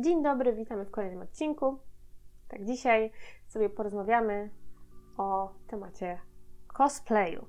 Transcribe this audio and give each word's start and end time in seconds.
Dzień 0.00 0.22
dobry, 0.22 0.52
witamy 0.52 0.84
w 0.84 0.90
kolejnym 0.90 1.22
odcinku. 1.22 1.78
Tak, 2.48 2.64
dzisiaj 2.64 3.10
sobie 3.48 3.70
porozmawiamy 3.70 4.50
o 5.16 5.52
temacie 5.66 6.18
cosplayu. 6.66 7.46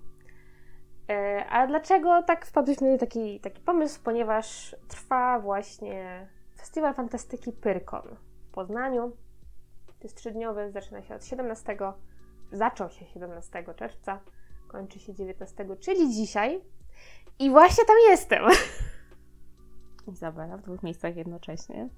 E, 1.10 1.46
a 1.50 1.68
dlaczego 1.68 2.24
tak 2.24 2.46
wpadliśmy 2.46 2.92
na 2.92 2.98
taki, 2.98 3.40
taki 3.40 3.62
pomysł? 3.62 4.00
Ponieważ 4.04 4.76
trwa 4.88 5.40
właśnie 5.40 6.28
Festiwal 6.58 6.94
Fantastyki 6.94 7.52
Pyrkon 7.52 8.18
w 8.50 8.52
Poznaniu. 8.52 9.12
To 9.88 10.04
jest 10.04 10.18
trzydniowy, 10.18 10.72
zaczyna 10.72 11.02
się 11.02 11.16
od 11.16 11.26
17, 11.26 11.78
zaczął 12.52 12.90
się 12.90 13.06
17 13.06 13.64
czerwca, 13.76 14.20
kończy 14.68 15.00
się 15.00 15.14
19, 15.14 15.66
czyli 15.80 16.10
dzisiaj. 16.10 16.62
I 17.40 17.50
właśnie 17.50 17.86
tam 17.86 17.96
jestem. 18.10 18.44
Izabela 20.08 20.58
w 20.58 20.62
dwóch 20.62 20.84
miejscach 20.84 21.16
jednocześnie. 21.16 21.90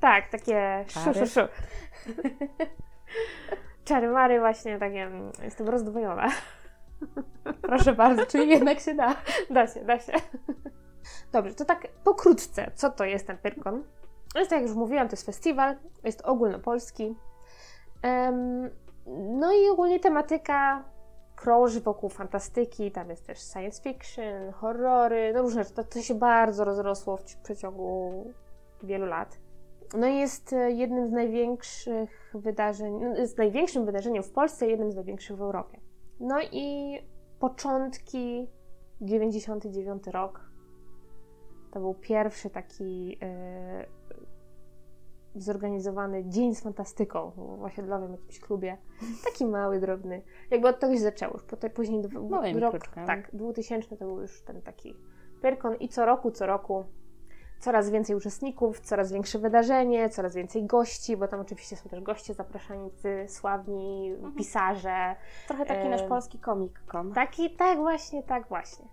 Tak, 0.00 0.28
takie 0.28 0.84
szu, 0.88 1.00
Czary. 1.04 1.26
szu, 1.26 1.26
szu. 1.26 1.40
Czary 3.84 4.08
mary 4.08 4.40
właśnie 4.40 4.78
takie, 4.78 5.02
mm, 5.02 5.32
jestem 5.42 5.68
rozdwojona. 5.68 6.28
Proszę 7.62 7.92
bardzo, 7.92 8.26
czyli 8.26 8.48
jednak 8.48 8.80
się 8.80 8.94
da. 8.94 9.14
Da 9.50 9.66
się, 9.66 9.84
da 9.84 9.98
się. 9.98 10.12
Dobrze, 11.32 11.54
to 11.54 11.64
tak 11.64 11.88
pokrótce, 12.04 12.70
co 12.74 12.90
to 12.90 13.04
jest 13.04 13.26
ten 13.26 13.38
Pyrkon? 13.38 13.84
Jest, 14.34 14.50
tak 14.50 14.60
jak 14.60 14.68
już 14.68 14.76
mówiłam, 14.76 15.08
to 15.08 15.12
jest 15.12 15.26
festiwal, 15.26 15.76
jest 16.04 16.22
ogólnopolski. 16.22 17.16
Em, 18.02 18.70
no 19.38 19.52
i 19.52 19.68
ogólnie 19.68 20.00
tematyka 20.00 20.84
krąży 21.42 21.80
wokół 21.80 22.08
fantastyki, 22.08 22.90
tam 22.90 23.10
jest 23.10 23.26
też 23.26 23.38
science 23.38 23.82
fiction, 23.82 24.52
horrory, 24.52 25.32
no 25.34 25.42
różne 25.42 25.64
rzeczy. 25.64 25.74
To, 25.74 25.84
to 25.84 26.00
się 26.00 26.14
bardzo 26.14 26.64
rozrosło 26.64 27.16
w 27.16 27.36
przeciągu 27.36 28.12
wielu 28.82 29.06
lat. 29.06 29.38
No 29.98 30.06
i 30.06 30.16
jest 30.16 30.52
e, 30.52 30.72
jednym 30.72 31.08
z 31.08 31.12
największych 31.12 32.32
wydarzeń, 32.34 32.94
no, 33.00 33.16
jest 33.16 33.38
największym 33.38 33.86
wydarzeniem 33.86 34.22
w 34.22 34.30
Polsce, 34.30 34.66
jednym 34.66 34.92
z 34.92 34.94
największych 34.94 35.36
w 35.36 35.42
Europie. 35.42 35.80
No 36.20 36.36
i 36.52 36.98
początki 37.38 38.48
99 39.00 40.06
rok 40.06 40.40
to 41.72 41.80
był 41.80 41.94
pierwszy 41.94 42.50
taki 42.50 43.18
e, 43.22 43.86
zorganizowany 45.34 46.24
dzień 46.24 46.54
z 46.54 46.60
fantastyką 46.60 47.32
w 47.36 47.64
osiedlowym 47.64 48.12
jakimś 48.12 48.40
klubie. 48.40 48.78
Taki 49.24 49.46
mały, 49.46 49.80
drobny. 49.80 50.22
Jakby 50.50 50.68
od 50.68 50.80
tego 50.80 50.94
się 50.94 51.00
zaczęło. 51.00 51.32
Już 51.32 51.42
potem, 51.42 51.70
później 51.70 52.02
Małymi 52.30 52.60
rok, 52.60 52.70
kroczkami. 52.70 53.06
tak, 53.06 53.30
2000 53.32 53.96
to 53.96 54.04
był 54.04 54.20
już 54.20 54.42
ten 54.42 54.62
taki 54.62 54.96
Pyrkon 55.42 55.76
i 55.76 55.88
co 55.88 56.06
roku, 56.06 56.30
co 56.30 56.46
roku 56.46 56.84
coraz 57.62 57.90
więcej 57.90 58.16
uczestników, 58.16 58.80
coraz 58.80 59.12
większe 59.12 59.38
wydarzenie, 59.38 60.08
coraz 60.10 60.34
więcej 60.34 60.66
gości, 60.66 61.16
bo 61.16 61.28
tam 61.28 61.40
oczywiście 61.40 61.76
są 61.76 61.88
też 61.88 62.00
goście 62.00 62.34
zapraszani, 62.34 62.90
sławni 63.26 64.16
pisarze. 64.36 65.16
Trochę 65.48 65.66
taki 65.66 65.88
nasz 65.88 66.02
Em, 66.02 66.08
polski 66.08 66.38
Comic 66.38 66.72
Con. 66.86 67.12
Taki, 67.12 67.56
tak 67.56 67.78
właśnie, 67.78 68.22
tak 68.22 68.48
właśnie. 68.48 68.88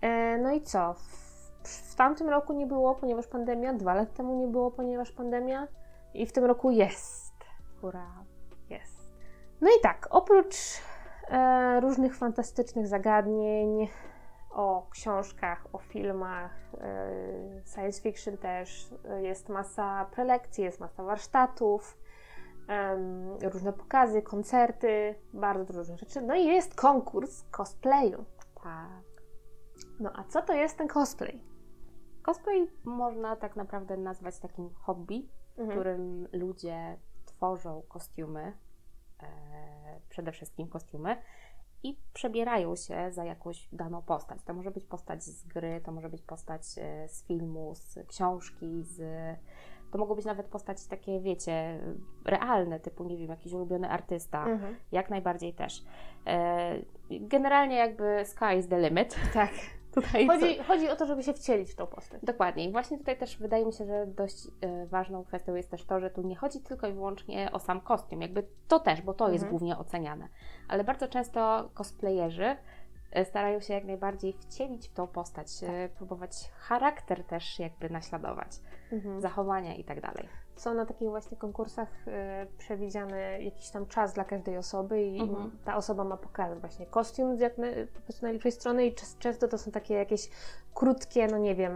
E, 0.00 0.38
no 0.38 0.52
i 0.52 0.60
co? 0.60 0.94
W, 0.94 1.68
w 1.68 1.94
tamtym 1.94 2.28
roku 2.28 2.52
nie 2.52 2.66
było, 2.66 2.94
ponieważ 2.94 3.26
pandemia, 3.26 3.74
dwa 3.74 3.94
lata 3.94 4.12
temu 4.12 4.40
nie 4.40 4.46
było, 4.46 4.70
ponieważ 4.70 5.12
pandemia 5.12 5.68
i 6.14 6.26
w 6.26 6.32
tym 6.32 6.44
roku 6.44 6.70
jest. 6.70 7.34
Hurra, 7.80 8.24
jest. 8.70 9.12
No 9.60 9.68
i 9.78 9.80
tak, 9.82 10.08
oprócz 10.10 10.56
e, 11.28 11.80
różnych 11.80 12.16
fantastycznych 12.16 12.86
zagadnień, 12.86 13.88
o 14.50 14.86
książkach, 14.90 15.66
o 15.72 15.78
filmach, 15.78 16.52
e, 16.80 17.62
science 17.74 18.02
fiction 18.02 18.36
też, 18.36 18.94
e, 19.04 19.22
jest 19.22 19.48
masa 19.48 20.04
prelekcji, 20.04 20.64
jest 20.64 20.80
masa 20.80 21.02
warsztatów, 21.02 21.98
em, 22.68 23.36
różne 23.42 23.72
pokazy, 23.72 24.22
koncerty, 24.22 25.14
bardzo 25.32 25.64
dużo 25.64 25.78
różnych 25.78 25.98
rzeczy. 25.98 26.20
No 26.20 26.34
i 26.34 26.46
jest 26.46 26.74
konkurs 26.74 27.44
cosplayu. 27.50 28.24
Tak. 28.64 29.22
No 30.00 30.10
a 30.14 30.24
co 30.24 30.42
to 30.42 30.52
jest 30.52 30.78
ten 30.78 30.88
cosplay? 30.88 31.44
Cosplay 32.22 32.70
można 32.84 33.36
tak 33.36 33.56
naprawdę 33.56 33.96
nazwać 33.96 34.38
takim 34.38 34.70
hobby, 34.74 35.28
Mhm. 35.58 35.70
którym 35.70 36.28
ludzie 36.32 36.96
tworzą 37.24 37.82
kostiumy, 37.88 38.52
e, 39.22 40.00
przede 40.08 40.32
wszystkim 40.32 40.68
kostiumy, 40.68 41.16
i 41.82 41.96
przebierają 42.12 42.76
się 42.76 43.12
za 43.12 43.24
jakąś 43.24 43.68
daną 43.72 44.02
postać. 44.02 44.42
To 44.44 44.54
może 44.54 44.70
być 44.70 44.84
postać 44.84 45.22
z 45.24 45.46
gry, 45.46 45.80
to 45.84 45.92
może 45.92 46.08
być 46.08 46.22
postać 46.22 46.62
e, 46.78 47.08
z 47.08 47.24
filmu, 47.24 47.74
z 47.74 47.98
książki, 48.08 48.82
z... 48.82 49.00
To 49.90 49.98
mogą 49.98 50.14
być 50.14 50.24
nawet 50.24 50.46
postaci 50.46 50.88
takie, 50.88 51.20
wiecie, 51.20 51.80
realne, 52.24 52.80
typu, 52.80 53.04
nie 53.04 53.16
wiem, 53.16 53.28
jakiś 53.30 53.52
ulubiony 53.52 53.90
artysta, 53.90 54.46
Mhm. 54.46 54.76
jak 54.92 55.10
najbardziej 55.10 55.54
też. 55.54 55.84
E, 56.26 56.74
generalnie 57.10 57.76
jakby 57.76 58.24
sky 58.24 58.56
is 58.58 58.68
the 58.68 58.80
limit. 58.80 59.16
Tak. 59.34 59.50
Tutaj 60.02 60.26
Chodzi, 60.26 60.58
chodzi 60.58 60.88
o 60.88 60.96
to, 60.96 61.06
żeby 61.06 61.22
się 61.22 61.32
wcielić 61.32 61.72
w 61.72 61.74
tą 61.74 61.86
postać. 61.86 62.20
Dokładnie. 62.22 62.64
I 62.64 62.72
właśnie 62.72 62.98
tutaj 62.98 63.18
też 63.18 63.38
wydaje 63.38 63.66
mi 63.66 63.72
się, 63.72 63.86
że 63.86 64.06
dość 64.06 64.36
e, 64.60 64.86
ważną 64.86 65.24
kwestią 65.24 65.54
jest 65.54 65.70
też 65.70 65.84
to, 65.84 66.00
że 66.00 66.10
tu 66.10 66.22
nie 66.22 66.36
chodzi 66.36 66.60
tylko 66.60 66.88
i 66.88 66.92
wyłącznie 66.92 67.52
o 67.52 67.58
sam 67.58 67.80
kostium. 67.80 68.22
Jakby 68.22 68.46
to 68.68 68.80
też, 68.80 69.02
bo 69.02 69.14
to 69.14 69.24
jest 69.30 69.44
Mhm. 69.44 69.50
głównie 69.50 69.78
oceniane. 69.78 70.28
Ale 70.68 70.84
bardzo 70.84 71.08
często 71.08 71.70
cosplayerzy 71.74 72.56
e, 73.12 73.24
starają 73.24 73.60
się 73.60 73.74
jak 73.74 73.84
najbardziej 73.84 74.32
wcielić 74.32 74.88
w 74.88 74.92
tą 74.92 75.06
postać, 75.06 75.48
e, 75.62 75.88
próbować 75.88 76.30
charakter 76.58 77.24
też 77.24 77.58
jakby 77.58 77.90
naśladować, 77.90 78.48
Mhm. 78.92 79.20
zachowania 79.20 79.74
i 79.74 79.84
tak 79.84 80.00
dalej. 80.00 80.28
Są 80.58 80.74
na 80.74 80.86
takich 80.86 81.08
właśnie 81.08 81.36
konkursach 81.36 81.88
przewidziany 82.58 83.42
jakiś 83.42 83.70
tam 83.70 83.86
czas 83.86 84.12
dla 84.12 84.24
każdej 84.24 84.56
osoby 84.58 85.02
i 85.02 85.20
Mhm. 85.20 85.58
ta 85.64 85.76
osoba 85.76 86.04
ma 86.04 86.16
pokazać 86.16 86.58
właśnie 86.58 86.86
kostium 86.86 87.36
z 87.36 87.40
jak 87.40 87.58
na, 87.58 87.66
po 87.94 88.00
prostu 88.00 88.26
najlepszej 88.26 88.52
strony 88.52 88.86
i 88.86 88.94
często 89.18 89.48
to 89.48 89.58
są 89.58 89.70
takie 89.70 89.94
jakieś 89.94 90.28
krótkie, 90.74 91.26
no 91.26 91.38
nie 91.38 91.54
wiem, 91.54 91.72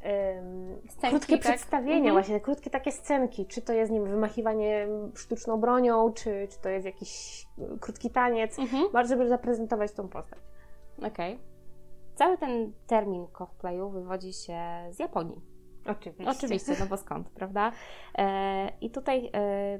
em, 0.00 0.76
Scenki, 0.88 1.16
krótkie 1.16 1.32
tak? 1.38 1.40
przedstawienia, 1.42 1.96
Mhm. 1.96 2.14
właśnie 2.14 2.40
krótkie 2.40 2.70
takie 2.70 2.92
scenki, 2.92 3.46
czy 3.46 3.62
to 3.62 3.72
jest, 3.72 3.92
nie 3.92 4.00
wiem, 4.00 4.08
wymachiwanie 4.10 4.88
sztuczną 5.14 5.60
bronią, 5.60 6.12
czy, 6.12 6.48
czy 6.50 6.60
to 6.60 6.68
jest 6.68 6.86
jakiś 6.86 7.44
krótki 7.80 8.10
taniec, 8.10 8.58
Mhm. 8.58 8.92
bardzo 8.92 9.08
żeby 9.16 9.28
zaprezentować 9.28 9.92
tą 9.92 10.08
postać. 10.08 10.38
Okej. 11.06 11.38
Cały 12.14 12.38
ten 12.38 12.72
termin 12.86 13.26
cosplayu 13.26 13.90
wywodzi 13.90 14.32
się 14.32 14.58
z 14.90 14.98
Japonii. 14.98 15.51
Oczywiście. 15.86 16.30
Oczywiście, 16.30 16.76
no 16.80 16.86
bo 16.86 16.96
skąd, 16.96 17.30
prawda? 17.38 17.72
E, 18.18 18.72
I 18.80 18.90
tutaj 18.90 19.30
e, 19.34 19.78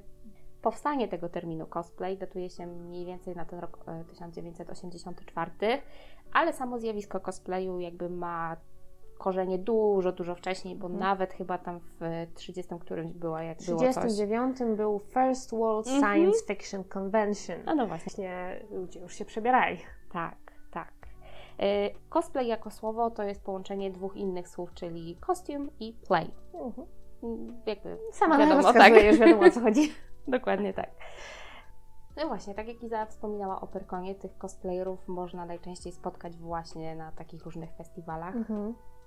powstanie 0.62 1.08
tego 1.08 1.28
terminu 1.28 1.66
cosplay 1.66 2.18
datuje 2.18 2.50
się 2.50 2.66
mniej 2.66 3.06
więcej 3.06 3.36
na 3.36 3.44
ten 3.44 3.58
rok 3.58 3.78
e, 3.86 4.04
1984, 4.04 5.50
ale 6.32 6.52
samo 6.52 6.78
zjawisko 6.78 7.20
cosplayu 7.20 7.80
jakby 7.80 8.08
ma 8.10 8.56
korzenie 9.18 9.58
dużo, 9.58 10.12
dużo 10.12 10.34
wcześniej, 10.34 10.76
bo 10.76 10.86
Mhm. 10.86 11.00
nawet 11.00 11.32
chyba 11.32 11.58
tam 11.58 11.80
w 12.00 12.26
30 12.34 12.74
którymś 12.80 13.12
była, 13.12 13.42
jak 13.42 13.58
W 13.62 13.66
było 13.66 13.78
coś. 13.78 13.88
1939 13.88 14.76
był 14.76 14.98
First 14.98 15.50
World 15.50 15.86
Mhm. 15.86 16.02
Science 16.14 16.38
Fiction 16.46 16.84
Convention. 16.84 17.56
No, 17.66 17.74
no 17.74 17.86
właśnie. 17.86 18.60
Ludzie 18.70 19.00
już 19.00 19.14
się 19.14 19.24
przebierali. 19.24 19.78
Tak. 20.12 20.36
E, 21.58 21.90
Cosplay 22.08 22.46
jako 22.46 22.70
słowo 22.70 23.10
to 23.10 23.22
jest 23.22 23.44
połączenie 23.44 23.90
dwóch 23.90 24.16
innych 24.16 24.48
słów, 24.48 24.74
czyli 24.74 25.18
costume 25.26 25.66
i 25.80 25.92
play. 26.08 26.30
Mm, 27.22 27.62
Jakby 27.66 27.98
Sama 28.12 28.38
Wiadomo, 28.38 28.72
tak. 28.72 28.92
już 29.04 29.18
wiadomo 29.18 29.46
o 29.46 29.50
co 29.50 29.60
chodzi. 29.60 29.92
Dokładnie 30.28 30.74
tak. 30.74 30.90
No 32.16 32.28
właśnie, 32.28 32.54
tak 32.54 32.68
jak 32.68 32.82
Iza 32.82 33.06
wspominała 33.06 33.60
o 33.60 33.66
Pyrkonie, 33.66 34.14
tych 34.14 34.38
cosplayerów 34.38 35.08
można 35.08 35.46
najczęściej 35.46 35.92
spotkać 35.92 36.36
właśnie 36.36 36.96
na 36.96 37.12
takich 37.12 37.44
różnych 37.44 37.72
festiwalach, 37.72 38.34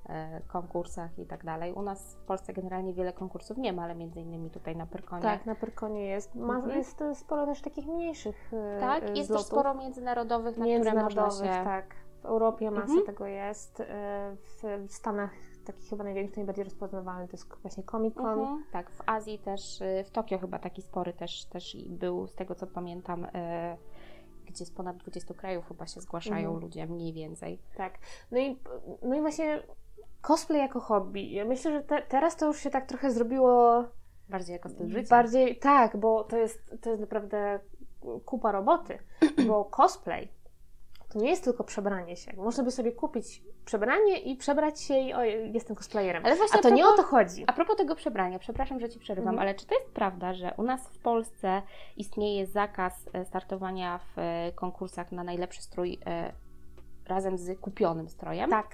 e, 0.09 0.41
konkursach 0.47 1.19
i 1.19 1.25
tak 1.25 1.45
dalej. 1.45 1.73
U 1.73 1.81
nas 1.81 2.16
w 2.16 2.25
Polsce 2.25 2.53
generalnie 2.53 2.94
wiele 2.94 3.13
konkursów 3.13 3.57
nie 3.57 3.73
ma, 3.73 3.84
ale 3.84 3.95
między 3.95 4.19
innymi 4.22 4.50
tutaj 4.51 4.75
na 4.75 4.85
Pyrkonie. 4.85 5.22
Tak, 5.22 5.46
na 5.46 5.55
Pyrkonie 5.55 6.05
jest. 6.05 6.35
Ma, 6.35 6.55
Mhm. 6.55 6.78
Jest 6.78 7.03
sporo 7.14 7.46
też 7.46 7.61
takich 7.61 7.87
mniejszych 7.87 8.52
e, 8.53 8.79
Tak, 8.79 9.03
e, 9.03 9.08
jest 9.08 9.16
też 9.17 9.25
zlotów. 9.28 9.47
sporo 9.47 9.73
międzynarodowych, 9.73 10.58
na 10.58 10.66
które 10.66 10.78
można 10.78 10.93
międzynarodowych, 10.93 11.52
się... 11.55 11.64
tak. 11.64 11.96
W 12.25 12.27
Europie 12.27 12.72
masa 12.72 12.83
Mhm. 12.83 13.05
tego 13.05 13.25
jest. 13.25 13.79
e, 13.79 14.35
W 14.87 14.93
Stanach 14.93 15.31
taki 15.66 15.89
chyba 15.89 16.03
największy, 16.03 16.37
najbardziej 16.37 16.63
rozpoznawalny 16.63 17.27
to 17.27 17.31
jest 17.33 17.55
właśnie 17.61 17.83
Comic 17.83 18.16
Con. 18.16 18.39
Mhm, 18.39 18.63
tak, 18.72 18.89
w 18.91 19.01
Azji 19.05 19.39
też, 19.39 19.81
y, 19.81 20.03
w 20.07 20.11
Tokio 20.11 20.39
chyba 20.39 20.59
taki 20.59 20.81
spory 20.81 21.13
też, 21.13 21.45
też 21.45 21.77
był, 21.89 22.27
z 22.27 22.35
tego 22.35 22.55
co 22.55 22.67
pamiętam, 22.67 23.27
e, 23.33 23.77
gdzie 24.45 24.66
z 24.66 24.72
ponad 24.72 24.97
20 24.97 25.33
krajów 25.33 25.67
chyba 25.67 25.87
się 25.87 26.01
zgłaszają 26.01 26.47
Mhm. 26.49 26.59
ludzie, 26.61 26.87
mniej 26.87 27.13
więcej. 27.13 27.59
Tak. 27.77 27.93
No 28.31 28.39
i, 28.39 28.59
no 29.03 29.16
i 29.16 29.21
właśnie 29.21 29.63
cosplay 30.21 30.59
jako 30.59 30.79
hobby. 30.79 31.31
Ja 31.31 31.45
myślę, 31.45 31.71
że 31.71 31.81
te, 31.81 32.01
teraz 32.01 32.35
to 32.35 32.45
już 32.47 32.59
się 32.59 32.69
tak 32.69 32.85
trochę 32.85 33.11
zrobiło 33.11 33.83
Bardziej 34.29 34.53
jako 34.53 34.69
styl 34.69 34.87
życia. 34.87 35.09
Bardziej 35.16 35.59
tak, 35.59 35.97
bo 35.97 36.23
to 36.23 36.37
jest, 36.37 36.75
to 36.81 36.89
jest 36.89 37.01
naprawdę 37.01 37.59
kupa 38.25 38.51
roboty, 38.51 38.99
bo 39.47 39.66
cosplay 39.66 40.29
to 41.16 41.22
nie 41.22 41.29
jest 41.29 41.44
tylko 41.44 41.64
przebranie 41.64 42.16
się. 42.16 42.34
Można 42.38 42.64
by 42.64 42.72
sobie 42.72 42.91
kupić 42.91 43.44
przebranie 43.66 44.20
i 44.20 44.35
przebrać 44.38 44.82
się 44.82 44.94
i 44.97 45.14
o, 45.14 45.23
jestem 45.23 45.76
cosplayerem. 45.76 46.26
Ale 46.26 46.35
właśnie 46.35 46.59
A 46.59 46.62
to 46.62 46.67
a 46.67 46.72
nie 46.72 46.84
o 46.85 46.88
propos- 46.88 46.97
to 46.97 47.03
chodzi. 47.03 47.44
A 47.47 47.53
propos 47.53 47.76
tego 47.78 47.96
przebrania, 47.96 48.40
przepraszam, 48.40 48.79
że 48.79 48.90
Ci 48.90 49.00
przerywam, 49.00 49.29
Mhm. 49.34 49.47
ale 49.47 49.56
czy 49.56 49.66
to 49.66 49.76
jest 49.76 49.88
prawda, 49.94 50.34
że 50.34 50.53
u 50.58 50.64
nas 50.64 50.88
w 50.90 51.00
Polsce 51.00 51.62
istnieje 51.97 52.46
zakaz 52.47 53.09
e, 53.14 53.26
startowania 53.26 53.97
w 54.16 54.20
e, 54.20 54.52
konkursach 54.56 55.12
na 55.12 55.23
najlepszy 55.23 55.62
strój 55.62 56.00
e, 56.06 56.34
razem 57.08 57.38
z 57.38 57.59
kupionym 57.59 58.09
strojem? 58.09 58.50
Tak. 58.50 58.67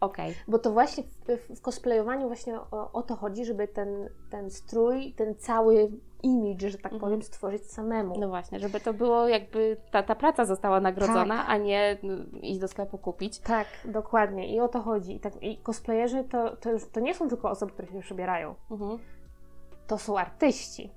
Okej. 0.00 0.34
Bo 0.48 0.58
to 0.58 0.72
właśnie 0.72 1.02
w, 1.04 1.08
w, 1.48 1.58
w 1.58 1.60
cosplayowaniu 1.60 2.26
właśnie 2.26 2.60
o, 2.60 2.92
o 2.92 3.02
to 3.02 3.16
chodzi, 3.16 3.44
żeby 3.44 3.68
ten, 3.68 4.08
ten 4.30 4.50
strój, 4.50 5.12
ten 5.12 5.34
cały 5.34 5.90
image, 6.24 6.70
że 6.70 6.78
tak 6.78 6.92
Mhm. 6.92 7.00
powiem, 7.00 7.22
stworzyć 7.22 7.72
samemu. 7.72 8.18
No 8.20 8.28
właśnie, 8.28 8.60
żeby 8.60 8.80
to 8.80 8.94
było 8.94 9.28
jakby 9.28 9.76
ta, 9.90 10.02
ta 10.02 10.14
praca 10.14 10.44
została 10.44 10.80
nagrodzona, 10.80 11.36
Tak. 11.36 11.46
a 11.48 11.56
nie 11.56 11.98
mm, 12.02 12.32
iść 12.42 12.60
do 12.60 12.68
sklepu 12.68 12.98
kupić. 12.98 13.38
Tak, 13.38 13.66
dokładnie. 13.84 14.54
I 14.54 14.60
o 14.60 14.68
to 14.68 14.80
chodzi. 14.80 15.14
I, 15.16 15.20
tak, 15.20 15.42
i 15.42 15.56
cosplayerzy 15.58 16.24
to, 16.24 16.56
to 16.56 16.70
już 16.70 16.88
to 16.88 17.00
nie 17.00 17.14
są 17.14 17.28
tylko 17.28 17.50
osoby, 17.50 17.72
które 17.72 17.88
się 17.88 18.00
przebierają. 18.00 18.54
Mhm. 18.70 18.98
To 19.86 19.98
są 19.98 20.18
artyści. 20.18 20.90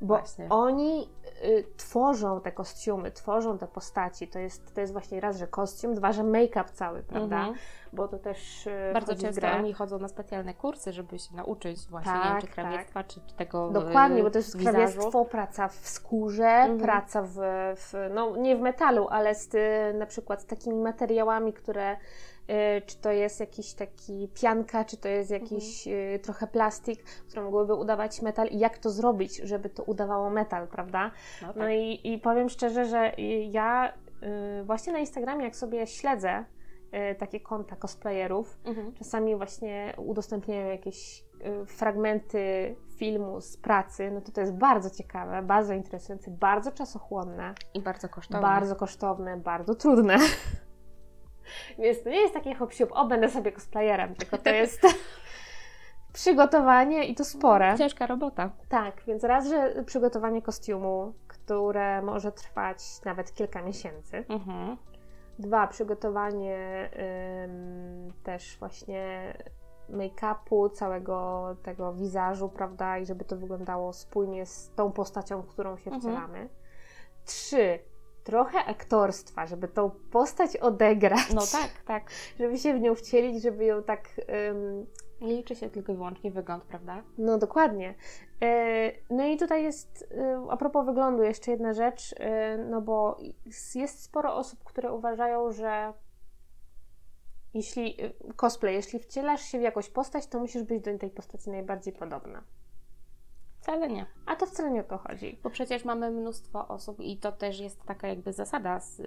Bo 0.00 0.06
Właśnie. 0.06 0.46
oni 0.50 1.08
tworzą 1.76 2.40
te 2.40 2.52
kostiumy, 2.52 3.10
tworzą 3.12 3.58
te 3.58 3.66
postaci. 3.66 4.28
To 4.28 4.38
jest, 4.38 4.74
to 4.74 4.80
jest 4.80 4.92
właśnie 4.92 5.20
raz, 5.20 5.38
że 5.38 5.46
kostium, 5.46 5.94
dwa, 5.94 6.12
że 6.12 6.22
make-up 6.24 6.64
cały, 6.72 7.02
prawda? 7.02 7.36
Mhm. 7.38 7.54
Bo 7.92 8.08
to 8.08 8.18
też 8.18 8.66
y, 8.66 8.90
Bardzo 8.94 9.14
często 9.14 9.46
oni 9.52 9.72
chodzą 9.72 9.98
na 9.98 10.08
specjalne 10.08 10.54
kursy, 10.54 10.92
żeby 10.92 11.18
się 11.18 11.36
nauczyć 11.36 11.86
właśnie, 11.90 12.12
nie 12.12 12.18
Tak, 12.18 12.32
wiem, 12.32 12.40
czy 12.40 12.46
krawiectwa, 12.48 13.04
czy, 13.04 13.20
czy 13.26 13.34
tego 13.34 13.70
Dokładnie, 13.70 14.20
e, 14.20 14.22
bo 14.22 14.30
to 14.30 14.38
jest 14.38 14.56
wizażu. 14.58 14.76
krawiectwo, 14.76 15.24
praca 15.24 15.68
w 15.68 15.88
skórze, 15.88 16.46
Mhm. 16.48 16.78
praca 16.80 17.22
w, 17.22 17.34
w, 17.76 17.92
no 18.14 18.36
nie 18.36 18.56
w 18.56 18.60
metalu, 18.60 19.06
ale 19.10 19.34
z, 19.34 19.54
y, 19.54 19.94
na 19.98 20.06
przykład 20.06 20.42
z 20.42 20.46
takimi 20.46 20.76
materiałami, 20.76 21.52
które, 21.52 21.92
y, 21.92 21.96
czy 22.86 22.96
to 22.96 23.10
jest 23.12 23.40
jakiś 23.40 23.74
taki 23.74 24.28
pianka, 24.34 24.84
czy 24.84 24.96
to 24.96 25.08
jest 25.08 25.30
jakiś 25.30 25.88
y, 25.88 26.20
trochę 26.22 26.46
plastik, 26.46 27.02
które 27.02 27.42
mogłyby 27.42 27.74
udawać 27.74 28.22
metal 28.22 28.46
i 28.48 28.58
jak 28.58 28.78
to 28.78 28.90
zrobić, 28.90 29.36
żeby 29.36 29.70
to 29.70 29.82
udawało 29.82 30.30
metal, 30.30 30.68
prawda? 30.68 31.10
No, 31.42 31.48
tak. 31.48 31.56
No 31.56 31.68
i, 31.70 32.00
i 32.04 32.18
powiem 32.18 32.48
szczerze, 32.48 32.84
że 32.84 33.12
ja 33.50 33.92
y, 34.60 34.64
właśnie 34.64 34.92
na 34.92 34.98
Instagramie, 34.98 35.44
jak 35.44 35.56
sobie 35.56 35.86
śledzę 35.86 36.44
takie 37.18 37.40
konta 37.40 37.76
cosplayerów, 37.76 38.58
Mhm. 38.64 38.92
czasami 38.94 39.36
właśnie 39.36 39.94
udostępniają 39.96 40.66
jakieś 40.68 41.24
fragmenty 41.66 42.76
filmu 42.96 43.40
z 43.40 43.56
pracy, 43.56 44.10
no 44.10 44.20
to 44.20 44.32
to 44.32 44.40
jest 44.40 44.52
bardzo 44.54 44.90
ciekawe, 44.90 45.42
bardzo 45.42 45.74
interesujące, 45.74 46.30
bardzo 46.30 46.72
czasochłonne, 46.72 47.54
I 47.74 47.80
bardzo 47.80 48.08
kosztowne. 48.08 48.42
bardzo 48.42 48.76
kosztowne, 48.76 49.36
bardzo 49.36 49.74
trudne. 49.74 50.16
Więc 51.78 52.02
to 52.02 52.10
nie 52.10 52.20
jest 52.20 52.34
takie 52.34 52.54
hop 52.54 52.70
o 52.90 53.06
będę 53.06 53.30
sobie 53.30 53.52
cosplayerem, 53.52 54.14
tylko 54.14 54.38
to 54.38 54.50
jest 54.62 54.82
przygotowanie 56.12 57.04
i 57.04 57.14
to 57.14 57.24
spore. 57.24 57.74
Ciężka 57.78 58.06
robota. 58.06 58.50
Tak, 58.68 59.02
więc 59.06 59.24
raz, 59.24 59.48
że 59.48 59.84
przygotowanie 59.86 60.42
kostiumu, 60.42 61.12
które 61.28 62.02
może 62.02 62.32
trwać 62.32 62.78
nawet 63.04 63.34
kilka 63.34 63.62
miesięcy. 63.62 64.24
Mhm. 64.28 64.76
Dwa, 65.38 65.66
przygotowanie 65.66 66.90
ym, 67.44 68.12
też 68.22 68.56
właśnie 68.58 69.34
make-upu, 69.90 70.70
całego 70.70 71.46
tego 71.62 71.92
wizażu, 71.92 72.48
prawda, 72.48 72.98
i 72.98 73.06
żeby 73.06 73.24
to 73.24 73.36
wyglądało 73.36 73.92
spójnie 73.92 74.46
z 74.46 74.70
tą 74.76 74.92
postacią, 74.92 75.42
w 75.42 75.46
którą 75.46 75.76
się 75.76 75.90
Mhm. 75.90 76.00
wcielamy. 76.00 76.48
Trzy, 77.24 77.78
trochę 78.26 78.64
aktorstwa, 78.64 79.46
żeby 79.46 79.68
tą 79.68 79.90
postać 79.90 80.56
odegrać, 80.56 81.34
No 81.34 81.42
tak, 81.52 81.70
tak. 81.86 82.10
żeby 82.38 82.58
się 82.58 82.74
w 82.74 82.80
nią 82.80 82.94
wcielić, 82.94 83.42
żeby 83.42 83.64
ją 83.64 83.82
tak 83.82 84.08
ym, 84.50 84.86
Nie 85.20 85.36
liczy 85.36 85.54
się 85.56 85.70
tylko 85.70 85.92
i 85.92 85.94
wyłącznie 85.94 86.30
wygląd, 86.30 86.64
prawda? 86.64 87.02
No 87.18 87.38
dokładnie. 87.38 87.94
E, 88.42 88.92
No 89.10 89.26
i 89.26 89.36
tutaj 89.36 89.64
jest, 89.64 90.08
e, 90.18 90.46
a 90.50 90.56
propos 90.56 90.86
wyglądu, 90.86 91.22
jeszcze 91.22 91.50
jedna 91.50 91.72
rzecz, 91.72 92.14
e, 92.18 92.58
no 92.58 92.80
bo 92.80 93.18
jest 93.74 94.02
sporo 94.02 94.34
osób, 94.34 94.64
które 94.64 94.92
uważają, 94.92 95.52
że 95.52 95.92
jeśli 97.54 97.96
cosplay, 98.36 98.74
jeśli 98.74 98.98
wcielasz 98.98 99.42
się 99.42 99.58
w 99.58 99.62
jakąś 99.62 99.90
postać, 99.90 100.26
to 100.26 100.38
musisz 100.40 100.62
być 100.62 100.84
do 100.84 100.98
tej 100.98 101.10
postaci 101.10 101.50
najbardziej 101.50 101.92
podobna. 101.92 102.42
Wcale 103.66 103.88
nie. 103.88 104.06
A 104.26 104.36
to 104.36 104.46
wcale 104.46 104.70
nie 104.70 104.80
o 104.80 104.84
to 104.84 104.98
chodzi. 104.98 105.38
Bo 105.42 105.50
przecież 105.50 105.84
mamy 105.84 106.10
mnóstwo 106.10 106.68
osób 106.68 107.00
i 107.00 107.16
to 107.16 107.32
też 107.32 107.60
jest 107.60 107.82
taka 107.84 108.08
jakby 108.08 108.32
zasada, 108.32 108.80
z, 108.80 109.02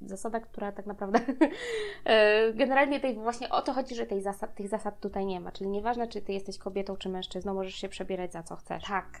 zasada, 0.00 0.40
która 0.40 0.72
tak 0.72 0.86
naprawdę 0.86 1.20
e, 2.04 2.52
generalnie 2.52 3.00
tej 3.00 3.14
właśnie 3.14 3.48
o 3.48 3.62
to 3.62 3.72
chodzi, 3.72 3.94
że 3.94 4.06
tej 4.06 4.22
zasad, 4.22 4.54
tych 4.54 4.68
zasad 4.68 5.00
tutaj 5.00 5.26
nie 5.26 5.40
ma. 5.40 5.52
Czyli 5.52 5.70
nieważne, 5.70 6.08
czy 6.08 6.22
ty 6.22 6.32
jesteś 6.32 6.58
kobietą, 6.58 6.96
czy 6.96 7.08
mężczyzną, 7.08 7.54
możesz 7.54 7.74
się 7.74 7.88
przebierać 7.88 8.32
za 8.32 8.42
co 8.42 8.56
chcesz. 8.56 8.84
Tak. 8.84 9.20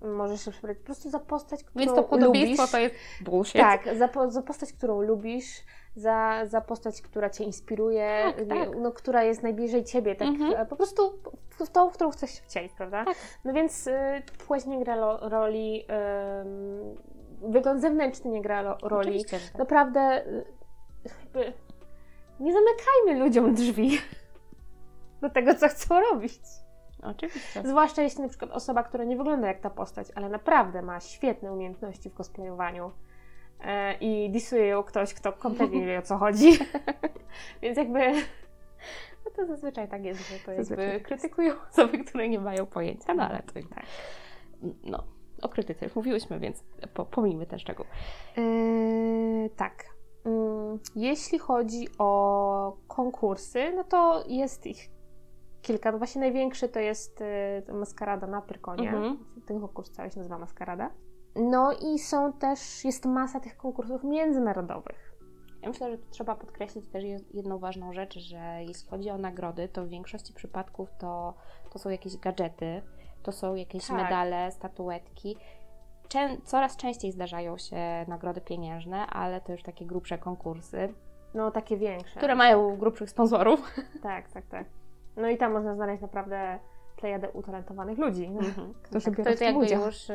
Możesz 0.00 0.44
się 0.44 0.50
przebrać 0.50 0.78
po 0.78 0.84
prostu 0.84 1.10
za 1.10 1.18
postać, 1.18 1.64
którą 1.64 1.84
Więc 1.84 1.96
to 1.96 2.02
podobieństwo 2.02 2.62
lubisz. 2.62 2.72
to 2.72 2.78
jest 2.78 2.94
bullshit. 3.20 3.60
Tak, 3.60 3.84
za, 3.98 4.30
za 4.30 4.42
postać, 4.42 4.72
którą 4.72 5.00
lubisz, 5.00 5.64
za, 5.98 6.46
za 6.46 6.60
postać, 6.60 7.02
która 7.02 7.30
Cię 7.30 7.44
inspiruje, 7.44 8.22
Tak, 8.36 8.46
tak. 8.48 8.68
No, 8.80 8.92
która 8.92 9.22
jest 9.22 9.42
najbliżej 9.42 9.84
Ciebie, 9.84 10.14
tak 10.14 10.28
Mhm. 10.28 10.54
e, 10.56 10.66
po 10.66 10.76
prostu 10.76 11.18
w, 11.50 11.70
tą, 11.70 11.90
w 11.90 11.92
którą 11.92 12.10
chcesz 12.10 12.30
się 12.30 12.42
wcielić, 12.42 12.72
prawda? 12.72 13.04
Tak. 13.04 13.16
No 13.44 13.52
więc 13.52 13.86
y, 13.86 13.92
płeć 14.46 14.66
nie 14.66 14.84
gra 14.84 14.96
lo, 14.96 15.28
roli, 15.28 15.84
ym, 16.40 16.96
wygląd 17.52 17.80
zewnętrzny 17.80 18.30
nie 18.30 18.42
gra 18.42 18.62
lo, 18.62 18.78
roli. 18.82 19.08
Oczywiście, 19.08 19.40
tak. 19.52 19.58
Naprawdę 19.58 20.26
y, 20.26 20.44
jakby 21.04 21.52
nie 22.40 22.52
zamykajmy 22.52 23.24
ludziom 23.24 23.54
drzwi 23.54 23.98
do 25.22 25.30
tego, 25.30 25.54
co 25.54 25.68
chcą 25.68 26.00
robić. 26.00 26.40
Oczywiście. 27.02 27.62
Zwłaszcza 27.64 28.02
jeśli 28.02 28.22
na 28.22 28.28
przykład 28.28 28.50
osoba, 28.50 28.82
która 28.82 29.04
nie 29.04 29.16
wygląda 29.16 29.48
jak 29.48 29.60
ta 29.60 29.70
postać, 29.70 30.08
ale 30.14 30.28
naprawdę 30.28 30.82
ma 30.82 31.00
świetne 31.00 31.52
umiejętności 31.52 32.10
w 32.10 32.14
cosplayowaniu 32.14 32.92
i 34.00 34.30
disuje 34.30 34.66
ją 34.66 34.82
ktoś, 34.82 35.14
kto 35.14 35.32
kompletnie 35.32 35.80
nie 35.80 35.86
wie 35.86 35.98
o 35.98 36.02
co 36.02 36.18
chodzi. 36.18 36.58
Więc 37.62 37.78
jakby 37.78 38.00
No 39.24 39.30
to 39.36 39.46
zazwyczaj 39.46 39.88
tak 39.88 40.04
jest, 40.04 40.28
że 40.28 40.38
to 40.38 40.54
Zazwyczaj 40.56 40.58
jakby 40.58 40.76
tak 40.76 40.92
jest. 40.92 41.04
krytykują 41.04 41.54
osoby, 41.72 41.98
które 41.98 42.28
nie 42.28 42.40
mają 42.40 42.66
pojęcia, 42.66 43.14
no 43.14 43.22
ale 43.28 43.42
to 43.42 43.52
tak. 43.74 43.84
no, 44.84 45.04
o 45.42 45.48
krytyce 45.48 45.86
już 45.86 45.96
mówiłyśmy, 45.96 46.38
więc 46.38 46.64
po, 46.94 47.04
pomijmy 47.06 47.46
ten 47.46 47.58
szczegół. 47.58 47.86
Yy, 48.36 49.50
tak. 49.56 49.84
Mm, 50.24 50.78
Jeśli 50.96 51.38
chodzi 51.38 51.88
o 51.98 52.76
konkursy, 52.88 53.72
no 53.76 53.84
to 53.84 54.24
jest 54.28 54.66
ich 54.66 54.90
kilka. 55.62 55.92
No 55.92 55.98
właśnie 55.98 56.20
największy 56.20 56.68
to 56.68 56.80
jest 56.80 57.20
yy, 57.68 57.74
maskarada 57.74 58.26
na 58.26 58.42
Pyrkonie. 58.42 58.88
Mhm. 58.88 59.18
Ten 59.46 59.60
konkurs 59.60 59.90
cały 59.90 60.10
się 60.10 60.18
nazywa 60.18 60.38
maskarada. 60.38 60.90
No 61.36 61.72
i 61.72 61.98
są 61.98 62.32
też, 62.32 62.84
jest 62.84 63.06
masa 63.06 63.40
tych 63.40 63.56
konkursów 63.56 64.04
międzynarodowych. 64.04 65.08
Ja 65.62 65.68
myślę, 65.68 65.90
że 65.90 65.98
tu 65.98 66.10
trzeba 66.10 66.34
podkreślić 66.34 66.88
też 66.88 67.04
jed- 67.04 67.24
jedną 67.34 67.58
ważną 67.58 67.92
rzecz, 67.92 68.18
że 68.18 68.58
jeśli 68.68 68.88
chodzi 68.90 69.10
o 69.10 69.18
nagrody, 69.18 69.68
to 69.68 69.84
w 69.84 69.88
większości 69.88 70.32
przypadków 70.34 70.88
to, 70.98 71.34
to 71.72 71.78
są 71.78 71.90
jakieś 71.90 72.16
gadżety, 72.16 72.82
to 73.22 73.32
są 73.32 73.54
jakieś 73.54 73.86
Tak. 73.86 73.96
medale, 73.96 74.50
statuetki. 74.52 75.36
Czę- 76.08 76.36
coraz 76.44 76.76
częściej 76.76 77.12
zdarzają 77.12 77.58
się 77.58 77.76
nagrody 78.08 78.40
pieniężne, 78.40 79.06
ale 79.06 79.40
to 79.40 79.52
już 79.52 79.62
takie 79.62 79.86
grubsze 79.86 80.18
konkursy, 80.18 80.94
No 81.34 81.50
takie 81.50 81.76
większe. 81.76 82.16
które 82.18 82.34
mają 82.34 82.76
grubszych 82.76 83.10
sponsorów. 83.10 83.60
Tak, 84.02 84.28
tak, 84.30 84.46
tak. 84.46 84.66
No 85.16 85.28
i 85.28 85.36
tam 85.36 85.52
można 85.52 85.74
znaleźć 85.74 86.02
naprawdę 86.02 86.58
plejadę 87.00 87.30
utalentowanych 87.30 87.98
ludzi, 87.98 88.30
którzy 88.82 89.04
tak, 89.04 89.16
biorą 89.16 89.30
to 89.32 89.38
tym 89.38 89.46
jakby 89.46 89.64
udział. 89.64 89.86
już 89.86 90.10
y, 90.10 90.14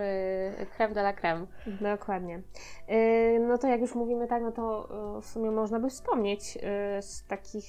creme 0.77 0.93
de 0.93 1.01
la 1.01 1.13
creme. 1.13 1.47
Dokładnie. 1.81 2.41
Yy, 2.87 3.39
No 3.39 3.57
to 3.57 3.67
jak 3.67 3.81
już 3.81 3.95
mówimy 3.95 4.27
tak, 4.27 4.43
no 4.43 4.51
to 4.51 4.89
yy, 5.15 5.21
w 5.21 5.25
sumie 5.25 5.51
można 5.51 5.79
by 5.79 5.89
wspomnieć 5.89 6.55
yy, 6.55 6.61
z 7.01 7.25
takich 7.27 7.65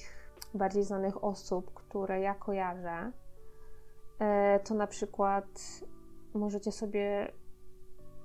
bardziej 0.53 0.83
znanych 0.83 1.23
osób, 1.23 1.73
które 1.73 2.19
ja 2.19 2.35
kojarzę, 2.35 3.11
to 4.63 4.73
na 4.73 4.87
przykład 4.87 5.45
możecie 6.33 6.71
sobie 6.71 7.31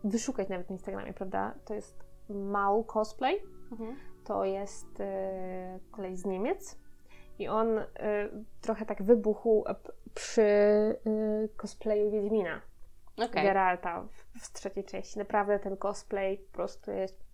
wyszukać 0.04 0.48
nawet 0.48 0.70
na 0.70 0.74
Instagramie, 0.74 1.12
prawda? 1.12 1.54
To 1.64 1.74
jest 1.74 2.04
Mau 2.28 2.84
Cosplay. 2.84 3.42
To 4.24 4.44
jest 4.44 5.02
kolej 5.90 6.16
z 6.16 6.24
Niemiec 6.24 6.78
i 7.40 7.48
on 7.48 7.78
e, 7.78 7.84
trochę 8.60 8.86
tak 8.86 9.02
wybuchł 9.02 9.64
przy 10.14 10.42
e, 10.42 10.98
cosplayu 11.56 12.10
Wiedźmina, 12.10 12.60
Okej. 13.16 13.44
Geralta 13.44 14.02
w, 14.02 14.44
w 14.44 14.52
trzeciej 14.52 14.84
części. 14.84 15.18
Naprawdę 15.18 15.58
ten 15.58 15.76
cosplay 15.76 16.38
po 16.38 16.52
prostu 16.52 16.90
jest 16.90 17.24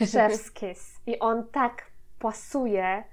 chef's 0.00 0.52
kiss. 0.52 1.00
I 1.06 1.18
on 1.18 1.48
tak 1.48 1.86
pasuje, 2.18 3.04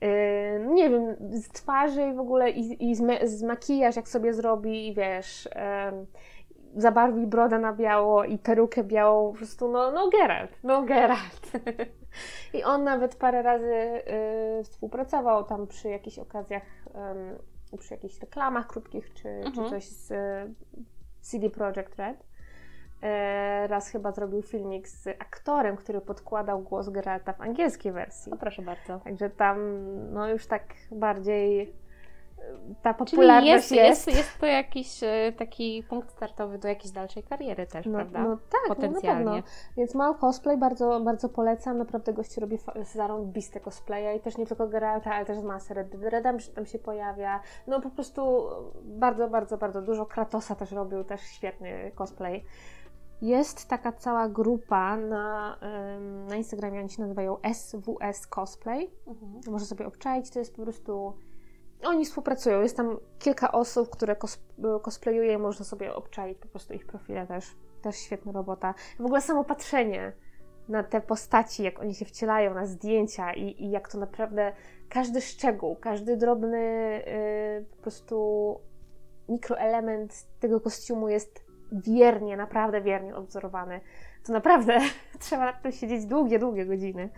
e, 0.00 0.60
nie 0.60 0.90
wiem, 0.90 1.16
z 1.30 1.48
twarzy 1.48 2.02
i 2.02 2.14
w 2.14 2.20
ogóle 2.20 2.50
i, 2.50 2.90
i 2.90 2.94
z, 2.94 3.00
me, 3.00 3.28
z 3.28 3.42
makijaż 3.42 3.96
jak 3.96 4.08
sobie 4.08 4.34
zrobi 4.34 4.88
i 4.88 4.94
wiesz... 4.94 5.48
em, 5.52 6.06
zabarwi 6.76 7.26
brodę 7.26 7.58
na 7.58 7.72
biało 7.72 8.24
i 8.24 8.38
perukę 8.38 8.84
białą, 8.84 9.32
po 9.32 9.38
prostu 9.38 9.68
no, 9.68 9.92
no 9.92 10.08
Geralt, 10.08 10.50
no 10.64 10.82
Geralt. 10.82 11.50
I 12.54 12.64
on 12.64 12.84
nawet 12.84 13.16
parę 13.16 13.42
razy 13.42 13.74
y, 14.60 14.64
współpracował 14.64 15.44
tam 15.44 15.66
przy 15.66 15.88
jakichś 15.88 16.18
okazjach, 16.18 16.62
y, 16.62 16.90
przy 17.78 17.94
jakichś 17.94 18.20
reklamach 18.20 18.66
krótkich, 18.66 19.14
czy, 19.14 19.28
mhm. 19.28 19.52
czy 19.52 19.70
coś 19.70 19.88
z 19.88 20.12
CD 21.20 21.50
Projekt 21.50 21.96
Red. 21.96 22.30
E, 23.02 23.66
raz 23.66 23.88
chyba 23.88 24.12
zrobił 24.12 24.42
filmik 24.42 24.88
z 24.88 25.06
aktorem, 25.06 25.76
który 25.76 26.00
podkładał 26.00 26.62
głos 26.62 26.88
Geralta 26.88 27.32
w 27.32 27.40
angielskiej 27.40 27.92
wersji. 27.92 28.32
O, 28.32 28.36
proszę 28.36 28.62
bardzo. 28.62 29.00
Także 29.00 29.30
tam 29.30 29.58
no 30.12 30.28
już 30.28 30.46
tak 30.46 30.74
bardziej 30.92 31.72
ta 32.82 32.94
popularność 32.94 33.68
Czyli 33.68 33.80
jest, 33.80 34.06
jest. 34.06 34.18
jest. 34.18 34.38
to 34.38 34.46
jakiś 34.46 35.02
e, 35.02 35.32
taki 35.38 35.82
punkt 35.88 36.10
startowy 36.10 36.58
do 36.58 36.68
jakiejś 36.68 36.92
dalszej 36.92 37.22
kariery 37.22 37.66
też, 37.66 37.86
no, 37.86 37.92
prawda? 37.92 38.22
No 38.22 38.36
tak, 38.36 38.76
Potencjalnie. 38.76 39.24
No 39.24 39.30
na 39.30 39.42
pewno. 39.42 39.50
Więc 39.76 39.94
Mal 39.94 40.14
Cosplay 40.14 40.56
bardzo, 40.56 41.00
bardzo 41.00 41.28
polecam. 41.28 41.78
Naprawdę 41.78 42.12
gości 42.12 42.40
robi 42.40 42.58
zarąbiste 42.94 43.60
cosplaya 43.60 44.16
i 44.16 44.20
też 44.20 44.36
nie 44.38 44.46
tylko 44.46 44.68
Geralta, 44.68 45.14
ale 45.14 45.24
też 45.24 45.38
z 45.38 45.44
Master 45.44 45.86
Redemption 46.02 46.54
tam 46.54 46.66
się 46.66 46.78
pojawia. 46.78 47.40
No 47.66 47.80
po 47.80 47.90
prostu 47.90 48.46
bardzo, 48.84 49.28
bardzo, 49.28 49.58
bardzo 49.58 49.82
dużo. 49.82 50.06
Kratosa 50.06 50.54
też 50.54 50.72
robił, 50.72 51.04
też 51.04 51.20
świetny 51.20 51.92
cosplay. 51.94 52.44
Jest 53.22 53.68
taka 53.68 53.92
cała 53.92 54.28
grupa 54.28 54.96
na, 54.96 55.56
na 56.28 56.36
Instagramie, 56.36 56.80
oni 56.80 56.90
się 56.90 57.02
nazywają 57.02 57.36
SWS 57.52 58.26
Cosplay. 58.26 58.90
Mhm. 59.06 59.40
Może 59.52 59.64
sobie 59.64 59.86
obczaić, 59.86 60.30
to 60.30 60.38
jest 60.38 60.56
po 60.56 60.62
prostu 60.62 61.12
oni 61.84 62.04
współpracują. 62.04 62.62
Jest 62.62 62.76
tam 62.76 62.98
kilka 63.18 63.52
osób, 63.52 63.90
które 63.90 64.16
kos 64.16 64.38
cosplayuje, 64.82 65.38
można 65.38 65.64
sobie 65.64 65.94
obczaić 65.94 66.38
po 66.38 66.48
prostu 66.48 66.74
ich 66.74 66.86
profile 66.86 67.26
też. 67.26 67.56
Też 67.82 67.96
świetna 67.96 68.32
robota. 68.32 68.74
W 68.98 69.04
ogóle 69.04 69.20
samo 69.20 69.44
patrzenie 69.44 70.12
na 70.68 70.82
te 70.82 71.00
postaci, 71.00 71.62
jak 71.62 71.80
oni 71.80 71.94
się 71.94 72.04
wcielają, 72.04 72.54
na 72.54 72.66
zdjęcia 72.66 73.32
i, 73.32 73.64
i 73.64 73.70
jak 73.70 73.88
to 73.88 73.98
naprawdę 73.98 74.52
każdy 74.88 75.20
szczegół, 75.20 75.76
każdy 75.76 76.16
drobny 76.16 76.58
yy, 77.58 77.64
po 77.76 77.82
prostu 77.82 78.60
mikroelement 79.28 80.26
tego 80.40 80.60
kostiumu 80.60 81.08
jest 81.08 81.44
wiernie, 81.72 82.36
naprawdę 82.36 82.80
wiernie 82.80 83.16
odwzorowany. 83.16 83.80
To 84.26 84.32
naprawdę 84.32 84.78
trzeba 85.20 85.44
na 85.44 85.52
tym 85.52 85.72
siedzieć 85.72 86.06
długie, 86.06 86.38
długie 86.38 86.66
godziny. 86.66 87.10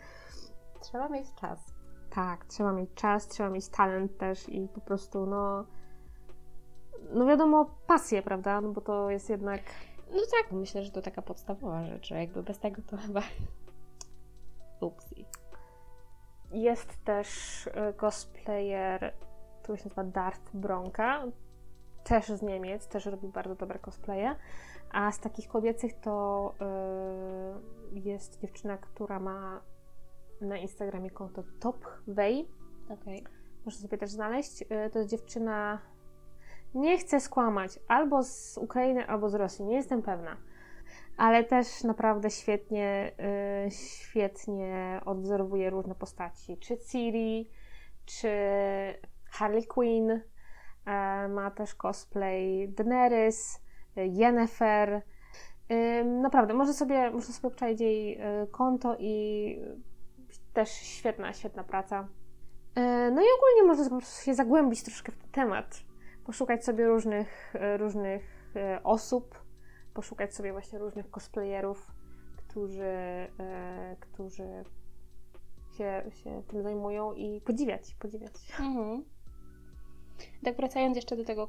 Trzeba 0.80 1.08
mieć 1.08 1.34
czas. 1.40 1.81
Tak, 2.14 2.44
trzeba 2.44 2.72
mieć 2.72 2.94
czas, 2.94 3.28
trzeba 3.28 3.50
mieć 3.50 3.68
talent 3.68 4.18
też 4.18 4.48
i 4.48 4.68
po 4.68 4.80
prostu, 4.80 5.26
no. 5.26 5.64
No 7.14 7.26
wiadomo, 7.26 7.64
pasję, 7.86 8.22
prawda? 8.22 8.60
No 8.60 8.72
bo 8.72 8.80
to 8.80 9.10
jest 9.10 9.30
jednak. 9.30 9.60
No 10.10 10.20
tak, 10.30 10.52
myślę, 10.52 10.84
że 10.84 10.90
to 10.90 11.02
taka 11.02 11.22
podstawowa 11.22 11.84
rzecz, 11.86 12.10
jakby 12.10 12.42
bez 12.42 12.58
tego 12.58 12.82
to 12.82 12.96
chyba. 12.96 13.22
Upsi. 14.80 15.26
Jest 16.50 17.04
też 17.04 17.66
y, 17.66 17.94
cosplayer, 17.96 19.14
który 19.62 19.78
się 19.78 19.84
nazywa 19.84 20.04
Darth 20.04 20.50
Bronka, 20.54 21.24
też 22.04 22.26
z 22.26 22.42
Niemiec, 22.42 22.88
też 22.88 23.06
robi 23.06 23.28
bardzo 23.28 23.54
dobre 23.54 23.78
cosplaye. 23.78 24.36
A 24.90 25.12
z 25.12 25.20
takich 25.20 25.48
kobiecych 25.48 26.00
to 26.00 26.54
yy, 27.92 28.00
jest 28.00 28.40
dziewczyna, 28.40 28.78
która 28.78 29.20
ma 29.20 29.60
na 30.46 30.56
Instagramie 30.56 31.10
konto 31.10 31.42
TopWay. 31.60 32.48
Okay. 32.88 33.22
Można 33.64 33.82
sobie 33.82 33.98
też 33.98 34.10
znaleźć. 34.10 34.62
Y, 34.62 34.90
to 34.92 34.98
jest 34.98 35.10
dziewczyna, 35.10 35.78
nie 36.74 36.98
chcę 36.98 37.20
skłamać, 37.20 37.78
albo 37.88 38.22
z 38.22 38.58
Ukrainy, 38.58 39.06
albo 39.06 39.28
z 39.28 39.34
Rosji, 39.34 39.64
nie 39.64 39.76
jestem 39.76 40.02
pewna. 40.02 40.36
Ale 41.16 41.44
też 41.44 41.84
naprawdę 41.84 42.30
świetnie, 42.30 43.12
y, 43.66 43.70
świetnie 43.70 45.00
odwzorowuje 45.04 45.70
różne 45.70 45.94
postaci. 45.94 46.56
Czy 46.56 46.78
Ciri, 46.78 47.50
czy 48.04 48.28
Harley 49.30 49.66
Quinn. 49.66 50.10
Y, 50.10 50.20
ma 51.28 51.50
też 51.50 51.74
cosplay 51.74 52.68
Daenerys, 52.68 53.60
Yennefer. 53.96 55.02
Naprawdę, 56.04 56.54
można 56.54 56.74
sobie, 56.74 57.10
można 57.10 57.34
sobie 57.34 57.48
obczaić 57.48 57.80
jej 57.80 58.20
konto 58.50 58.96
i 58.98 59.56
też 60.52 60.70
świetna, 60.70 61.32
świetna 61.32 61.64
praca. 61.64 62.08
E, 62.74 63.10
no 63.10 63.22
i 63.22 63.26
ogólnie 63.38 63.62
można 63.62 64.00
się 64.00 64.34
zagłębić 64.34 64.82
troszkę 64.82 65.12
w 65.12 65.16
ten 65.16 65.30
temat, 65.30 65.84
poszukać 66.26 66.64
sobie 66.64 66.86
różnych, 66.86 67.54
e, 67.54 67.76
różnych 67.76 68.52
e, 68.56 68.82
osób, 68.82 69.44
poszukać 69.94 70.34
sobie 70.34 70.52
właśnie 70.52 70.78
różnych 70.78 71.10
cosplayerów, 71.10 71.92
którzy, 72.36 72.92
którzy 74.00 74.64
się, 75.78 76.02
się 76.22 76.42
tym 76.48 76.62
zajmują 76.62 77.12
i 77.12 77.40
podziwiać, 77.40 77.94
podziwiać. 77.94 78.32
Mhm. 78.60 79.04
Tak 80.44 80.56
wracając 80.56 80.96
jeszcze 80.96 81.16
do 81.16 81.24
tego 81.24 81.48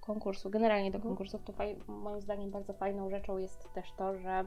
konkursu, 0.00 0.50
generalnie 0.50 0.90
do 0.90 1.00
konkursów, 1.00 1.42
to 1.44 1.52
faj, 1.52 1.76
moim 1.88 2.20
zdaniem 2.20 2.50
bardzo 2.50 2.72
fajną 2.72 3.10
rzeczą 3.10 3.38
jest 3.38 3.72
też 3.72 3.92
to, 3.96 4.18
że 4.18 4.44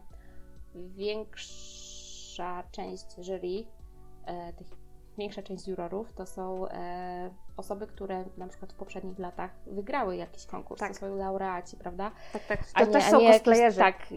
większa 0.75 2.63
część 2.72 3.16
jury 3.16 3.76
tych, 4.57 4.67
większa 5.17 5.43
część 5.43 5.67
jurorów 5.67 6.13
to 6.13 6.25
są 6.25 6.67
e, 6.67 7.29
osoby, 7.57 7.88
które 7.88 8.25
na 8.38 8.48
przykład 8.48 8.74
w 8.74 8.75
poprzednich 8.75 9.19
latach 9.19 9.51
wygrały 9.67 10.15
jakiś 10.15 10.46
konkurs, 10.46 10.79
tak. 10.79 10.93
to 10.93 11.00
są 11.00 11.15
laureaci, 11.15 11.77
prawda? 11.77 12.12
Tak, 12.34 12.46
tak. 12.46 12.60
To 12.72 12.86
nie, 12.86 12.91
też 12.91 13.03
są 13.03 13.19
cosplayerzy. 13.19 13.79
Tak, 13.79 13.98
tak, 13.98 14.07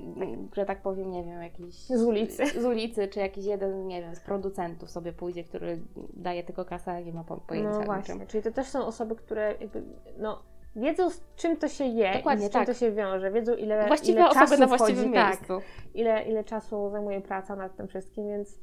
że 0.56 0.64
tak 0.64 0.82
powiem, 0.82 1.10
nie 1.10 1.24
wiem, 1.24 1.42
jakiś... 1.42 1.74
Z 1.74 2.02
ulicy. 2.02 2.46
Z 2.46 2.64
ulicy, 2.64 3.08
czy 3.08 3.20
jakiś 3.20 3.44
jeden, 3.44 3.86
nie 3.86 4.02
wiem, 4.02 4.16
z 4.16 4.20
producentów 4.20 4.90
sobie 4.90 5.12
pójdzie, 5.12 5.44
który 5.44 5.80
daje 6.12 6.44
tylko 6.44 6.64
kasę, 6.64 7.04
nie 7.04 7.12
ma 7.12 7.24
pojęcia 7.24 7.70
No 7.70 7.80
właśnie, 7.80 8.26
czyli 8.26 8.42
to 8.42 8.50
też 8.50 8.66
są 8.68 8.86
osoby, 8.86 9.16
które 9.16 9.54
jakby, 9.60 9.82
no 10.18 10.42
wiedzą 10.76 11.10
z 11.10 11.22
czym 11.36 11.56
to 11.56 11.68
się 11.68 11.84
je 11.84 12.14
Dokładnie, 12.14 12.46
z 12.46 12.50
czym 12.50 12.60
tak. 12.60 12.66
to 12.66 12.74
się 12.74 12.92
wiąże, 12.92 13.30
wiedzą 13.30 13.54
ile, 13.54 13.86
Właściwe 13.86 14.20
ile 14.20 14.30
czasu 14.30 14.56
na 14.58 14.66
właściwym 14.66 15.04
wchodzi, 15.04 15.14
tak, 15.14 15.38
ile, 15.94 16.24
ile 16.24 16.44
czasu 16.44 16.90
zajmuje 16.90 17.20
praca 17.20 17.56
nad 17.56 17.76
tym 17.76 17.88
wszystkim, 17.88 18.28
więc 18.28 18.58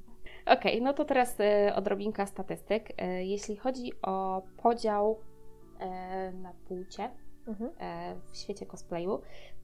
Okej, 0.48 0.72
okay, 0.72 0.82
no 0.82 0.94
to 0.94 1.06
teraz 1.06 1.39
y, 1.39 1.74
odrobinka 1.75 2.25
statystyk. 2.25 2.89
Y, 2.89 3.24
jeśli 3.24 3.56
chodzi 3.56 3.92
o 4.01 4.42
podział 4.58 5.20
y, 5.82 6.34
na 6.34 6.54
płcie 6.68 7.10
mhm. 7.48 7.72
w 8.32 8.38
świecie 8.38 8.66
cosplayu, 8.66 9.22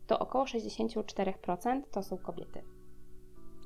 to 0.08 0.20
około 0.20 0.46
64% 0.46 1.82
to 1.92 2.04
są 2.04 2.18
kobiety. 2.18 2.62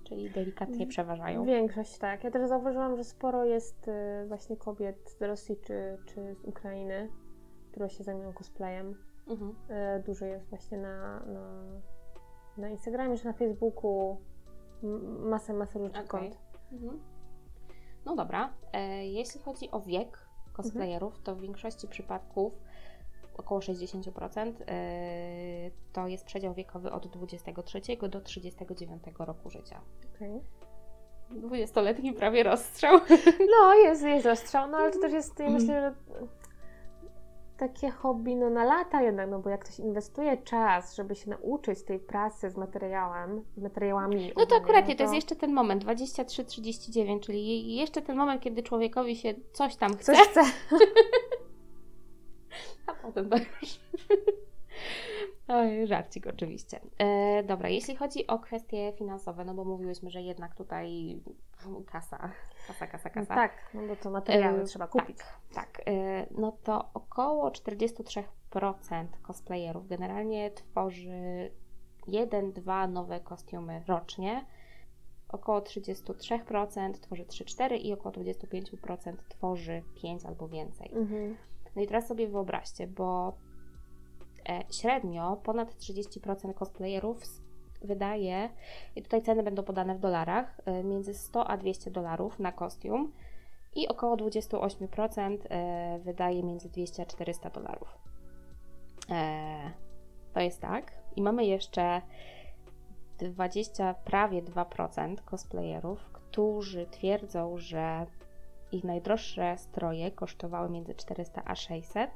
Czyli 0.03 0.29
delikatnie 0.29 0.87
przeważają. 0.87 1.45
Większość, 1.45 1.97
tak. 1.97 2.23
Ja 2.23 2.31
też 2.31 2.49
zauważyłam, 2.49 2.97
że 2.97 3.03
sporo 3.03 3.45
jest 3.45 3.89
właśnie 4.27 4.57
kobiet 4.57 5.09
z 5.09 5.21
Rosji 5.21 5.57
czy, 5.57 5.97
czy 6.05 6.35
z 6.35 6.43
Ukrainy, 6.43 7.09
które 7.71 7.89
się 7.89 8.03
zajmują 8.03 8.33
cosplayem. 8.33 8.95
Mhm. 9.27 9.55
Dużo 10.05 10.25
jest 10.25 10.49
właśnie 10.49 10.77
na, 10.77 11.19
na, 11.19 11.63
na 12.57 12.69
Instagramie 12.69 13.17
czy 13.17 13.25
na 13.25 13.33
Facebooku. 13.33 14.17
Masę, 15.19 15.53
masę 15.53 15.79
różnych 15.79 16.05
okay. 16.05 16.21
kont. 16.21 16.46
Mhm. 16.71 16.99
No 18.05 18.15
dobra. 18.15 18.53
E, 18.73 19.07
jeśli 19.07 19.41
chodzi 19.41 19.71
o 19.71 19.81
wiek 19.81 20.27
cosplayerów, 20.53 21.13
mhm. 21.13 21.23
to 21.23 21.35
w 21.35 21.41
większości 21.41 21.87
przypadków 21.87 22.53
około 23.37 23.59
60% 23.59 24.53
e, 24.67 25.71
to 25.93 26.07
jest 26.07 26.25
przedział 26.25 26.53
wiekowy 26.53 26.91
od 26.91 27.07
23 27.07 27.81
do 28.09 28.21
39 28.21 29.03
roku 29.19 29.49
życia. 29.49 29.81
Okay. 30.15 30.41
20-letni 31.31 32.13
prawie 32.13 32.43
rozstrzał. 32.43 32.99
No, 33.59 33.73
jest, 33.73 34.03
jest 34.03 34.25
rozstrzał, 34.25 34.69
no 34.69 34.77
ale 34.77 34.91
to 34.91 34.99
też 34.99 35.13
jest, 35.13 35.39
ja 35.39 35.49
myślę, 35.49 35.81
że 35.81 36.17
takie 37.57 37.89
hobby 37.89 38.35
no, 38.35 38.49
na 38.49 38.63
lata 38.63 39.01
jednak, 39.01 39.29
no 39.29 39.39
bo 39.39 39.49
jak 39.49 39.63
ktoś 39.63 39.79
inwestuje 39.79 40.37
czas, 40.37 40.95
żeby 40.95 41.15
się 41.15 41.29
nauczyć 41.29 41.83
tej 41.83 41.99
pracy 41.99 42.49
z 42.49 42.57
materiałem, 42.57 43.43
z 43.57 43.61
materiałami. 43.61 44.33
No 44.37 44.45
to 44.45 44.55
akurat 44.55 44.87
nie, 44.87 44.95
to... 44.95 44.97
to 44.97 45.03
jest 45.03 45.15
jeszcze 45.15 45.35
ten 45.35 45.53
moment, 45.53 45.85
23-39, 45.85 47.19
czyli 47.19 47.75
jeszcze 47.75 48.01
ten 48.01 48.17
moment, 48.17 48.41
kiedy 48.41 48.63
człowiekowi 48.63 49.15
się 49.15 49.33
coś 49.53 49.75
tam 49.75 49.97
chce. 49.97 50.13
Coś 50.13 50.27
chce. 50.27 50.41
A 52.87 52.93
potem 52.93 53.29
to 53.29 53.37
już. 53.37 53.79
Oj, 55.47 55.87
żarcik 55.87 56.27
oczywiście. 56.27 56.79
E, 56.97 57.43
dobra, 57.43 57.69
jeśli 57.69 57.95
chodzi 57.95 58.27
o 58.27 58.39
kwestie 58.39 58.93
finansowe, 58.97 59.45
no 59.45 59.53
bo 59.53 59.63
mówiłyśmy, 59.63 60.09
że 60.09 60.21
jednak 60.21 60.55
tutaj 60.55 61.19
kasa, 61.85 62.31
kasa, 62.67 62.87
kasa, 62.87 63.09
kasa. 63.09 63.35
tak, 63.35 63.51
no 63.73 63.87
bo 63.87 63.95
to 63.95 64.09
materiały 64.09 64.61
e, 64.61 64.63
trzeba 64.63 64.87
kupić. 64.87 65.17
Tak, 65.17 65.37
tak. 65.53 65.81
E, 65.87 66.25
no 66.31 66.51
to 66.63 66.89
około 66.93 67.49
43% 67.49 68.23
cosplayerów 69.21 69.87
generalnie 69.87 70.51
tworzy 70.51 71.51
jeden, 72.07 72.51
dwa 72.51 72.87
nowe 72.87 73.19
kostiumy 73.19 73.83
rocznie. 73.87 74.45
Około 75.29 75.59
33% 75.59 76.93
tworzy 76.93 77.25
3-4 77.25 77.81
i 77.81 77.93
około 77.93 78.15
25% 78.15 79.13
tworzy 79.29 79.83
5 79.95 80.25
albo 80.25 80.47
więcej. 80.47 80.91
Mhm. 80.95 81.37
No 81.75 81.81
i 81.81 81.87
teraz 81.87 82.07
sobie 82.07 82.27
wyobraźcie, 82.27 82.87
bo 82.87 83.37
średnio 84.71 85.37
ponad 85.43 85.73
30% 85.73 86.53
cosplayerów 86.53 87.23
wydaje, 87.81 88.49
i 88.95 89.03
tutaj 89.03 89.21
ceny 89.21 89.43
będą 89.43 89.63
podane 89.63 89.95
w 89.95 89.99
dolarach, 89.99 90.61
e, 90.65 90.83
między 90.83 91.13
100 91.13 91.47
a 91.47 91.57
200 91.57 91.91
dolarów 91.91 92.39
na 92.39 92.51
kostium 92.51 93.11
i 93.75 93.87
około 93.87 94.15
28% 94.15 95.37
e, 95.49 95.99
wydaje 95.99 96.43
między 96.43 96.69
200 96.69 97.03
a 97.03 97.05
400 97.05 97.49
dolarów. 97.49 97.97
To 100.33 100.39
jest 100.39 100.61
tak. 100.61 100.91
I 101.15 101.21
mamy 101.21 101.45
jeszcze 101.45 102.01
20, 103.17 103.93
prawie 103.93 104.43
2% 104.43 105.15
cosplayerów, 105.25 106.09
którzy 106.13 106.85
twierdzą, 106.85 107.57
że 107.57 108.05
ich 108.71 108.83
najdroższe 108.83 109.57
stroje 109.57 110.11
kosztowały 110.11 110.69
między 110.69 110.95
400 110.95 111.41
a 111.45 111.55
600. 111.55 112.11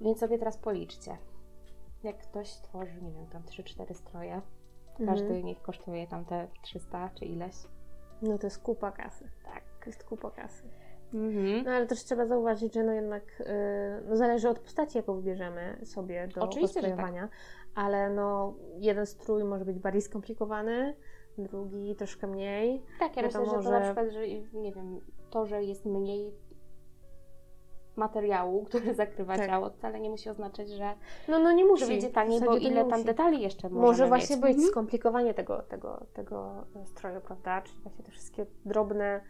Więc 0.00 0.18
sobie 0.18 0.38
teraz 0.38 0.56
policzcie. 0.56 1.18
Jak 2.02 2.18
ktoś 2.18 2.50
tworzy, 2.50 3.02
nie 3.02 3.12
wiem, 3.12 3.26
tam 3.26 3.42
3-4 3.42 3.94
stroje, 3.94 4.40
każdy 5.06 5.26
mhm. 5.26 5.44
niech 5.44 5.62
kosztuje 5.62 6.06
tam 6.06 6.24
te 6.24 6.48
300 6.62 7.10
czy 7.14 7.24
ileś. 7.24 7.54
No 8.22 8.38
to 8.38 8.46
jest 8.46 8.62
kupa 8.62 8.92
kasy. 8.92 9.30
Tak. 9.44 9.62
To 9.80 9.86
jest 9.86 10.04
kupa 10.04 10.30
kasy. 10.30 10.68
Mhm. 11.14 11.64
No 11.64 11.70
ale 11.70 11.86
też 11.86 12.04
trzeba 12.04 12.26
zauważyć, 12.26 12.74
że 12.74 12.82
no 12.82 12.92
jednak 12.92 13.22
yy, 13.38 13.46
no 14.08 14.16
zależy 14.16 14.48
od 14.48 14.58
postaci, 14.58 14.98
jaką 14.98 15.16
wybierzemy 15.16 15.80
sobie 15.84 16.28
do 16.34 16.42
Oczywiście, 16.42 16.96
tak. 16.96 17.30
ale 17.74 18.10
no 18.10 18.54
jeden 18.78 19.06
strój 19.06 19.44
może 19.44 19.64
być 19.64 19.78
bardziej 19.78 20.02
skomplikowany, 20.02 20.94
drugi 21.38 21.96
troszkę 21.96 22.26
mniej. 22.26 22.82
Tak, 22.98 23.16
ja 23.16 23.22
myślę, 23.22 23.46
że 23.46 23.52
to 23.52 23.70
na 23.70 23.80
przykład, 23.80 24.10
że 24.10 24.28
nie 24.52 24.72
wiem, 24.72 25.00
to, 25.30 25.46
że 25.46 25.64
jest 25.64 25.84
mniej 25.84 26.32
materiału, 27.98 28.64
który 28.64 28.94
zakrywa 28.94 29.36
tak. 29.36 29.46
ciało, 29.46 29.70
wcale 29.70 30.00
nie 30.00 30.10
musi 30.10 30.30
oznaczać, 30.30 30.70
że, 30.70 30.94
no, 31.28 31.38
no 31.38 31.52
nie 31.52 31.64
musi. 31.64 31.86
będzie 31.86 32.10
taniej, 32.10 32.40
bo 32.40 32.56
ile 32.56 32.84
tam 32.84 33.04
detali 33.04 33.42
jeszcze 33.42 33.68
Może 33.68 34.06
właśnie 34.08 34.36
mieć. 34.36 34.42
być 34.42 34.54
mhm. 34.54 34.70
skomplikowanie 34.70 35.34
tego, 35.34 35.62
tego, 35.62 36.06
tego 36.12 36.66
stroju, 36.84 37.20
prawda? 37.20 37.62
Czyli 37.62 37.80
właśnie 37.82 38.04
te 38.04 38.10
wszystkie 38.10 38.46
drobne 38.64 39.20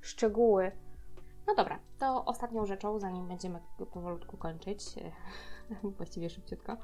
szczegóły. 0.00 0.72
No 1.46 1.54
dobra, 1.54 1.78
to 1.98 2.24
ostatnią 2.24 2.66
rzeczą, 2.66 2.98
zanim 2.98 3.28
będziemy 3.28 3.60
powolutku 3.92 4.36
kończyć, 4.36 4.84
właściwie 5.98 6.30
szybciutko, 6.30 6.76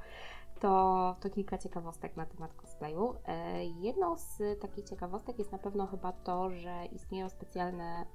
to, 0.61 1.17
to 1.21 1.31
kilka 1.31 1.59
ciekawostek 1.59 2.17
na 2.17 2.27
temat 2.27 2.55
cosplayu. 2.55 3.15
E, 3.27 3.65
jedną 3.65 4.17
z 4.17 4.61
takich 4.61 4.85
ciekawostek 4.85 5.39
jest 5.39 5.53
na 5.53 5.59
pewno 5.59 5.87
chyba 5.87 6.13
to, 6.13 6.51
że 6.51 6.87
istnieją 6.93 7.29
specjalne 7.29 8.07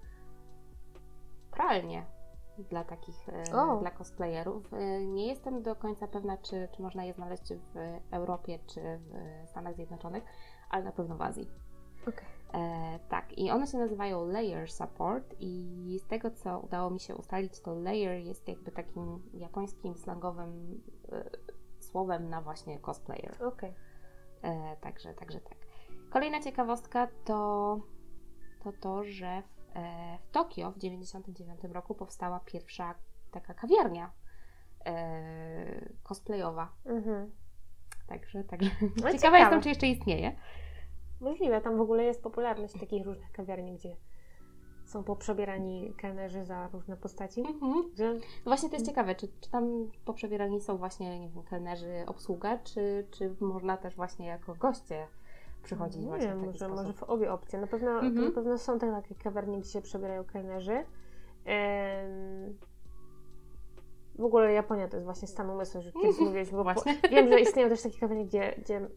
pralnie 1.51 2.05
dla 2.63 2.83
takich, 2.83 3.27
oh. 3.53 3.79
dla 3.79 3.91
cosplayerów. 3.91 4.73
E, 4.73 5.05
nie 5.05 5.27
jestem 5.27 5.63
do 5.63 5.75
końca 5.75 6.07
pewna, 6.07 6.37
czy, 6.37 6.67
czy 6.71 6.81
można 6.81 7.03
je 7.03 7.13
znaleźć 7.13 7.53
w 7.53 7.75
Europie, 8.11 8.59
czy 8.67 8.81
w 9.45 9.49
Stanach 9.49 9.75
Zjednoczonych, 9.75 10.23
ale 10.69 10.83
na 10.83 10.91
pewno 10.91 11.15
w 11.15 11.21
Azji. 11.21 11.49
Okay. 12.01 12.25
E, 12.53 12.99
tak, 13.09 13.37
i 13.37 13.51
one 13.51 13.67
się 13.67 13.77
nazywają 13.77 14.27
Layer 14.27 14.71
Support 14.71 15.35
i 15.39 15.97
z 15.99 16.07
tego, 16.07 16.31
co 16.31 16.59
udało 16.59 16.89
mi 16.89 16.99
się 16.99 17.15
ustalić, 17.15 17.59
to 17.59 17.73
layer 17.75 18.19
jest 18.19 18.47
jakby 18.47 18.71
takim 18.71 19.29
japońskim 19.33 19.95
slangowym 19.95 20.81
e, 21.11 21.29
słowem 21.79 22.29
na 22.29 22.41
właśnie 22.41 22.79
cosplayer. 22.79 23.43
Okay. 23.43 23.73
E, 24.41 24.75
także, 24.81 25.13
także 25.13 25.39
tak. 25.39 25.57
Kolejna 26.09 26.39
ciekawostka 26.39 27.07
to 27.25 27.79
to, 28.63 28.71
to 28.71 29.03
że 29.03 29.41
w, 29.41 29.58
e, 29.58 29.58
w 30.23 30.31
Tokio 30.31 30.71
w 30.71 30.75
1999 30.75 31.73
roku 31.73 31.95
powstała 31.95 32.39
pierwsza 32.39 32.95
taka 33.31 33.53
kawiarnia 33.53 34.11
e, 34.85 35.89
cosplayowa. 36.03 36.73
Mhm. 36.85 37.31
Także, 38.07 38.43
także 38.43 38.71
no, 38.81 38.87
ciekawa 38.89 39.11
ciekawe. 39.11 39.39
jestem, 39.39 39.61
czy 39.61 39.69
jeszcze 39.69 39.87
istnieje. 39.87 40.35
Możliwe, 41.21 41.61
tam 41.61 41.77
w 41.77 41.81
ogóle 41.81 42.03
jest 42.03 42.23
popularność 42.23 42.79
takich 42.79 43.05
różnych 43.05 43.31
kawiarni, 43.31 43.73
gdzie 43.73 43.95
są 44.85 45.03
poprzebierani 45.03 45.93
kelnerzy 45.97 46.45
za 46.45 46.67
różne 46.67 46.97
postaci. 46.97 47.41
Mhm. 47.41 47.91
Że... 47.95 48.13
No 48.13 48.21
właśnie 48.45 48.69
to 48.69 48.75
jest 48.75 48.85
ciekawe, 48.85 49.15
czy, 49.15 49.27
czy 49.41 49.49
tam 49.49 49.91
poprzebierani 50.05 50.61
są 50.61 50.77
właśnie, 50.77 51.19
nie 51.19 51.29
wiem, 51.29 51.43
kelnerzy, 51.43 52.03
obsługa, 52.07 52.57
czy, 52.57 53.07
czy 53.11 53.35
można 53.39 53.77
też 53.77 53.95
właśnie 53.95 54.25
jako 54.27 54.55
goście 54.55 55.07
przychodzić 55.69 56.05
nie 56.05 56.17
wiem, 56.17 56.39
może, 56.39 56.57
sposób. 56.57 56.75
może 56.75 56.93
w 56.93 57.03
obie 57.03 57.31
opcje. 57.31 57.59
Na 57.59 57.67
pewno, 57.67 57.91
mhm. 57.91 58.25
na 58.25 58.31
pewno 58.31 58.57
są 58.57 58.79
te 58.79 58.91
takie 58.91 59.15
kawiarnie, 59.15 59.59
gdzie 59.59 59.69
się 59.69 59.81
przebierają 59.81 60.23
kelnerzy. 60.23 60.85
W 64.19 64.23
ogóle 64.23 64.53
Japonia 64.53 64.87
to 64.87 64.97
jest 64.97 65.05
właśnie 65.05 65.27
stan 65.27 65.49
umysłu, 65.49 65.81
że 65.81 65.91
kiedyś 65.91 66.19
mówiliśmy, 66.27 66.63
bo 66.63 66.73
wiem, 67.11 67.27
że 67.27 67.39
istnieją 67.39 67.69
też 67.69 67.81
takie 67.81 67.99
kawiarnie, 67.99 68.25
gdzie, 68.25 68.55
gdzie 68.57 68.87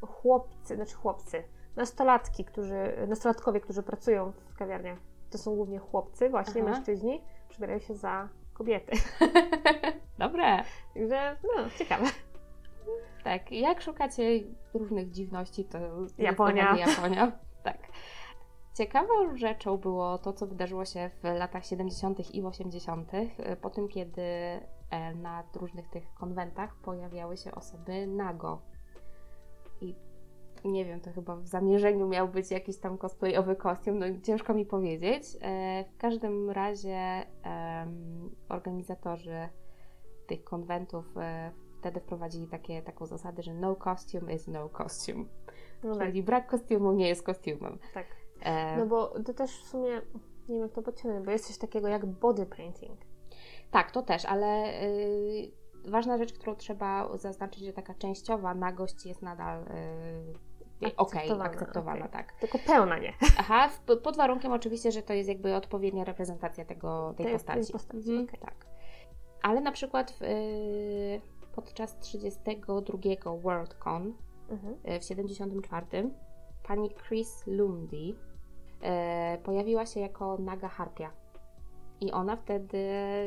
chłopcy, 0.00 0.76
znaczy 0.76 0.94
chłopcy, 0.94 1.42
nastolatki, 1.76 2.44
którzy, 2.44 3.06
nastolatkowie, 3.08 3.60
którzy 3.60 3.82
pracują 3.82 4.32
w 4.48 4.54
kawiarniach, 4.54 4.98
to 5.30 5.38
są 5.38 5.54
głównie 5.54 5.78
chłopcy, 5.78 6.28
właśnie 6.28 6.62
Aha. 6.62 6.70
mężczyźni, 6.70 7.24
przybierają 7.48 7.78
się 7.78 7.94
za 7.94 8.28
kobiety. 8.54 8.92
Dobre. 10.18 10.64
Także, 10.94 11.36
no, 11.42 11.64
ciekawe. 11.78 12.06
Tak, 13.24 13.52
jak 13.52 13.80
szukacie 13.80 14.40
różnych 14.74 15.10
dziwności, 15.10 15.64
to 15.64 15.78
Japonia. 16.18 16.76
Japonia. 16.76 17.32
Tak. 17.62 17.78
Ciekawą 18.74 19.36
rzeczą 19.36 19.76
było 19.76 20.18
to, 20.18 20.32
co 20.32 20.46
wydarzyło 20.46 20.84
się 20.84 21.10
w 21.22 21.24
latach 21.24 21.66
70. 21.66 22.34
i 22.34 22.42
80., 22.42 23.12
po 23.60 23.70
tym, 23.70 23.88
kiedy 23.88 24.22
e, 24.22 24.60
na 25.14 25.44
różnych 25.54 25.88
tych 25.88 26.14
konwentach 26.14 26.76
pojawiały 26.76 27.36
się 27.36 27.52
osoby 27.52 28.06
nago. 28.06 28.62
I 29.80 29.94
nie 30.64 30.84
wiem, 30.84 31.00
to 31.00 31.12
chyba 31.12 31.36
w 31.36 31.46
zamierzeniu 31.46 32.08
miał 32.08 32.28
być 32.28 32.50
jakiś 32.50 32.78
tam 32.78 32.98
cosplayowy 32.98 33.56
kostium, 33.56 33.98
no 33.98 34.06
ciężko 34.22 34.54
mi 34.54 34.66
powiedzieć. 34.66 35.24
E, 35.40 35.84
w 35.84 35.96
każdym 35.96 36.50
razie 36.50 37.26
organizatorzy 38.48 39.48
tych 40.26 40.44
konwentów 40.44 41.16
e, 41.16 41.52
wtedy 41.80 42.00
wprowadzili 42.00 42.46
takie, 42.46 42.82
taką 42.82 43.06
zasadę, 43.06 43.42
że 43.42 43.54
no 43.54 43.76
costume 43.76 44.34
is 44.34 44.48
no 44.48 44.68
costume. 44.68 45.24
No 45.84 45.96
tak. 45.96 46.08
Czyli 46.08 46.22
brak 46.22 46.46
kostiumu 46.46 46.92
nie 46.92 47.08
jest 47.08 47.22
kostiumem. 47.22 47.78
Tak. 47.94 48.06
E... 48.42 48.76
No 48.76 48.86
bo 48.86 49.06
to 49.26 49.34
też 49.34 49.62
w 49.62 49.68
sumie, 49.68 49.90
nie 50.48 50.54
wiem 50.54 50.62
jak 50.62 50.72
to 50.72 50.82
podciągnąć, 50.82 51.24
bo 51.26 51.30
jest 51.30 51.46
coś 51.46 51.58
takiego 51.58 51.88
jak 51.88 52.06
body 52.06 52.46
painting. 52.46 53.00
Tak, 53.70 53.90
to 53.90 54.02
też, 54.02 54.24
ale 54.24 54.82
y, 54.82 55.50
ważna 55.84 56.18
rzecz, 56.18 56.32
którą 56.32 56.56
trzeba 56.56 57.16
zaznaczyć, 57.16 57.64
że 57.64 57.72
taka 57.72 57.94
częściowa 57.94 58.54
nagość 58.54 59.06
jest 59.06 59.22
nadal 59.22 59.62
y, 59.62 60.96
okej, 60.96 61.30
okay, 61.30 61.46
akceptowana, 61.46 62.06
okay. 62.06 62.12
tak. 62.12 62.32
Tylko 62.32 62.58
pełna 62.66 62.98
nie. 62.98 63.12
Aha, 63.38 63.70
pod 64.02 64.16
warunkiem 64.16 64.52
oczywiście, 64.52 64.92
że 64.92 65.02
to 65.02 65.12
jest 65.12 65.28
jakby 65.28 65.54
odpowiednia 65.54 66.04
reprezentacja 66.04 66.64
tego, 66.64 67.14
tej, 67.16 67.26
tej 67.26 67.34
postaci. 67.34 67.60
Tej 67.60 67.72
postaci. 67.72 68.10
Mhm, 68.10 68.24
okay. 68.24 68.40
Tak. 68.40 68.66
Ale 69.42 69.60
na 69.60 69.72
przykład 69.72 70.10
w, 70.10 70.22
y, 70.22 71.20
podczas 71.52 71.98
32 71.98 72.98
WorldCon 73.42 74.14
mhm. 74.50 74.76
E, 74.84 75.00
w 75.00 75.04
74 75.04 76.10
pani 76.62 76.90
Chris 76.90 77.46
Lundy 77.46 78.14
e, 78.82 79.38
pojawiła 79.38 79.86
się 79.86 80.00
jako 80.00 80.38
naga 80.38 80.68
harpia. 80.68 81.10
I 82.00 82.12
ona 82.12 82.36
wtedy 82.36 82.78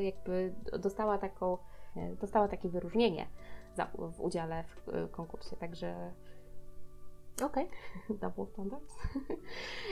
jakby 0.04 0.54
dostała 0.80 1.18
taką, 1.18 1.58
e, 1.96 2.16
dostała 2.16 2.48
takie 2.48 2.70
wyróżnienie 2.70 3.28
za, 3.76 3.86
w 3.86 4.22
udziale 4.22 4.64
w 4.64 5.10
konkursie, 5.12 5.56
także 5.56 6.14
Okej. 7.42 7.68
Okay. 7.68 8.18
Double 8.22 8.46
standards. 8.46 8.96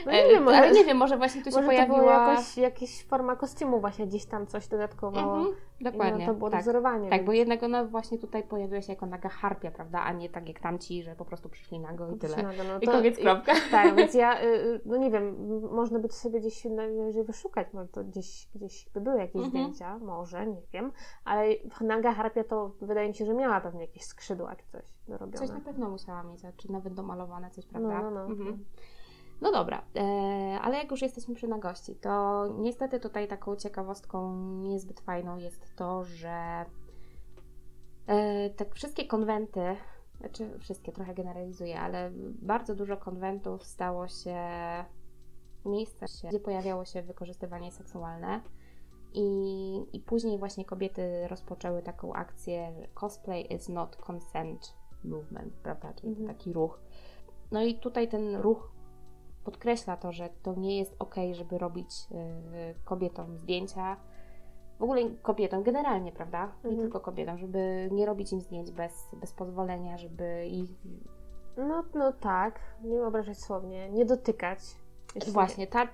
No 0.06 0.12
nie 0.12 0.28
wiem, 0.28 0.42
może, 0.42 0.56
ale 0.56 0.72
nie 0.72 0.84
wiem, 0.84 0.96
może 0.96 1.16
właśnie 1.16 1.42
tu 1.42 1.50
się 1.50 1.62
pojawiła... 1.62 2.26
To 2.26 2.30
jakoś, 2.30 2.56
jakaś 2.56 3.04
forma 3.04 3.36
kostiumu 3.36 3.80
właśnie 3.80 4.06
gdzieś 4.06 4.26
tam 4.26 4.46
coś 4.46 4.68
dodatkowo. 4.68 5.20
Mhm, 5.20 5.56
dokładnie. 5.82 6.26
No, 6.26 6.32
to 6.32 6.38
było 6.38 6.50
tak. 6.50 6.60
dozorowanie. 6.60 7.10
Tak, 7.10 7.18
więc... 7.18 7.26
bo 7.26 7.32
jednak 7.32 7.62
ona 7.62 7.84
właśnie 7.84 8.18
tutaj 8.18 8.42
pojawiła 8.42 8.82
się 8.82 8.92
jako 8.92 9.06
naga 9.06 9.28
harpia, 9.28 9.70
prawda, 9.70 10.00
a 10.00 10.12
nie 10.12 10.28
tak 10.28 10.48
jak 10.48 10.60
tamci, 10.60 11.02
że 11.02 11.16
po 11.16 11.24
prostu 11.24 11.48
przyszli 11.48 11.80
nago 11.80 12.10
i 12.10 12.18
tyle. 12.18 12.36
Nago, 12.36 12.64
no 12.64 12.78
I 12.80 12.86
koniec, 12.86 13.18
kropka. 13.18 13.52
tak, 13.70 13.96
więc 13.96 14.14
ja, 14.14 14.42
y, 14.42 14.46
y, 14.46 14.80
no 14.84 14.96
nie 14.96 15.10
wiem, 15.10 15.36
można 15.72 15.98
by 15.98 16.08
to 16.08 16.14
sobie 16.14 16.40
gdzieś 16.40 16.64
najwyżej 16.64 17.24
wyszukać, 17.24 17.72
może 17.72 17.88
to 17.88 18.04
gdzieś, 18.04 18.48
gdzieś 18.54 18.88
by 18.94 19.00
były 19.00 19.18
jakieś 19.18 19.42
mhm. 19.44 19.50
zdjęcia, 19.50 19.98
może, 19.98 20.46
nie 20.46 20.62
wiem, 20.72 20.92
ale 21.24 21.48
naga 21.80 22.12
harpia 22.12 22.44
to 22.44 22.70
wydaje 22.80 23.08
mi 23.08 23.14
się, 23.14 23.26
że 23.26 23.34
miała 23.34 23.60
pewnie 23.60 23.80
jakieś 23.80 24.02
skrzydła 24.02 24.56
czy 24.56 24.66
coś 24.66 24.84
dorobione. 25.08 25.38
Coś 25.38 25.50
na 25.50 25.60
pewno 25.60 25.90
musiała 25.90 26.22
mieć, 26.22 26.40
czy 26.56 26.72
nawet 26.72 26.94
domalowane 26.94 27.50
coś, 27.50 27.66
prawda? 27.66 28.02
No, 28.02 28.10
no, 28.10 28.10
no. 28.10 28.24
Mhm. 28.24 28.64
No 29.42 29.52
dobra, 29.52 29.82
e, 29.96 30.00
ale 30.60 30.78
jak 30.78 30.90
już 30.90 31.02
jesteśmy 31.02 31.34
przy 31.34 31.48
nagości, 31.48 31.94
to 31.94 32.46
niestety 32.58 33.00
tutaj 33.00 33.28
taką 33.28 33.56
ciekawostką 33.56 34.36
niezbyt 34.62 35.00
fajną 35.00 35.36
jest 35.36 35.76
to, 35.76 36.04
że 36.04 36.64
e, 38.06 38.50
te 38.50 38.64
wszystkie 38.70 39.06
konwenty, 39.06 39.76
znaczy 40.20 40.58
wszystkie, 40.58 40.92
trochę 40.92 41.14
generalizuję, 41.14 41.80
ale 41.80 42.10
bardzo 42.42 42.74
dużo 42.74 42.96
konwentów 42.96 43.64
stało 43.64 44.08
się 44.08 44.38
miejscem, 45.64 46.08
gdzie 46.28 46.40
pojawiało 46.40 46.84
się 46.84 47.02
wykorzystywanie 47.02 47.72
seksualne 47.72 48.40
I, 49.14 49.86
I 49.92 50.00
później 50.00 50.38
właśnie 50.38 50.64
kobiety 50.64 51.28
rozpoczęły 51.28 51.82
taką 51.82 52.12
akcję 52.12 52.72
Cosplay 52.94 53.54
is 53.54 53.68
not 53.68 53.96
consent 53.96 54.74
movement, 55.04 55.54
prawda? 55.54 55.92
Czyli 55.92 56.08
Mhm. 56.08 56.28
taki 56.28 56.52
ruch. 56.52 56.80
No 57.50 57.62
i 57.62 57.74
tutaj 57.74 58.08
ten 58.08 58.36
ruch 58.36 58.72
podkreśla 59.44 59.96
to, 59.96 60.12
że 60.12 60.28
to 60.42 60.54
nie 60.54 60.78
jest 60.78 60.96
ok, 60.98 61.14
żeby 61.32 61.58
robić 61.58 61.88
y, 62.10 62.74
kobietom 62.84 63.36
zdjęcia. 63.38 63.96
W 64.78 64.82
ogóle 64.82 65.02
kobietom 65.22 65.62
generalnie, 65.62 66.12
prawda? 66.12 66.46
Nie 66.64 66.70
Mhm. 66.70 66.78
tylko 66.80 67.00
kobietom, 67.00 67.38
żeby 67.38 67.88
nie 67.92 68.06
robić 68.06 68.32
im 68.32 68.40
zdjęć 68.40 68.70
bez, 68.70 69.08
bez 69.20 69.32
pozwolenia, 69.32 69.98
żeby 69.98 70.46
ich. 70.46 70.70
No, 71.56 71.84
no 71.94 72.12
tak, 72.12 72.60
nie 72.84 73.02
obrażać 73.06 73.38
słownie, 73.38 73.90
nie 73.90 74.04
dotykać. 74.04 74.58
Właśnie, 75.32 75.66
ta, 75.66 75.84
y, 75.84 75.88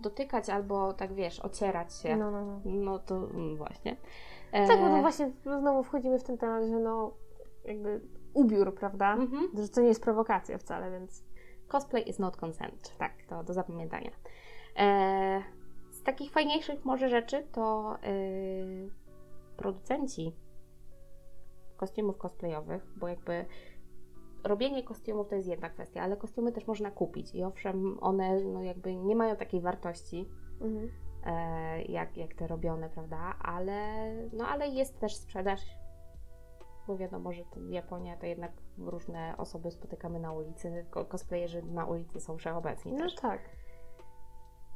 dotykać 0.00 0.48
albo 0.50 0.92
tak 0.92 1.14
wiesz, 1.14 1.40
ocierać 1.40 1.94
się. 1.94 2.16
No, 2.16 2.30
no, 2.30 2.46
no. 2.46 2.60
No 2.64 2.98
to 2.98 3.16
mm, 3.16 3.56
właśnie. 3.56 3.96
Tak, 4.52 4.80
bo 4.80 4.86
E, 4.86 4.90
to 4.90 5.00
właśnie 5.00 5.32
znowu 5.60 5.82
wchodzimy 5.82 6.18
w 6.18 6.22
ten 6.22 6.38
temat, 6.38 6.64
że 6.64 6.78
no 6.78 7.12
jakby 7.64 8.00
ubiór, 8.34 8.74
prawda? 8.74 9.14
mhm. 9.14 9.48
Że 9.54 9.68
to 9.68 9.80
nie 9.80 9.88
jest 9.88 10.02
prowokacja 10.02 10.58
wcale, 10.58 10.90
więc 10.90 11.24
Cosplay 11.68 12.08
is 12.08 12.18
not 12.18 12.36
consent. 12.36 12.94
Tak, 12.98 13.12
to 13.28 13.44
do 13.44 13.54
zapamiętania. 13.54 14.10
E, 14.76 15.42
z 15.90 16.02
takich 16.02 16.32
fajniejszych 16.32 16.84
może 16.84 17.08
rzeczy 17.08 17.46
to 17.52 17.96
y, 18.04 18.90
producenci 19.56 20.32
kostiumów 21.76 22.18
cosplayowych, 22.18 22.86
bo 22.96 23.08
jakby 23.08 23.44
robienie 24.44 24.82
kostiumów 24.82 25.28
to 25.28 25.34
jest 25.34 25.48
jedna 25.48 25.70
kwestia, 25.70 26.02
ale 26.02 26.16
kostiumy 26.16 26.52
też 26.52 26.66
można 26.66 26.90
kupić 26.90 27.34
i 27.34 27.42
owszem, 27.42 27.98
one 28.00 28.40
no 28.40 28.62
jakby 28.62 28.96
nie 28.96 29.16
mają 29.16 29.36
takiej 29.36 29.60
wartości 29.60 30.28
mhm. 30.60 30.90
e, 31.24 31.82
jak, 31.82 32.16
jak 32.16 32.34
te 32.34 32.46
robione, 32.46 32.90
prawda? 32.90 33.34
Ale, 33.42 34.10
no, 34.32 34.48
ale 34.48 34.68
jest 34.68 35.00
też 35.00 35.16
sprzedaż, 35.16 35.60
bo 36.86 36.96
wiadomo, 36.96 37.32
że 37.32 37.42
Japonia 37.68 38.16
to 38.16 38.26
jednak 38.26 38.52
różne 38.78 39.34
osoby 39.36 39.70
spotykamy 39.70 40.20
na 40.20 40.32
ulicy, 40.32 40.86
cosplayerzy 41.08 41.62
na 41.62 41.86
ulicy 41.86 42.20
są 42.20 42.36
wszechobecni 42.36 42.92
no 42.92 42.98
też. 42.98 43.14
tak. 43.14 43.40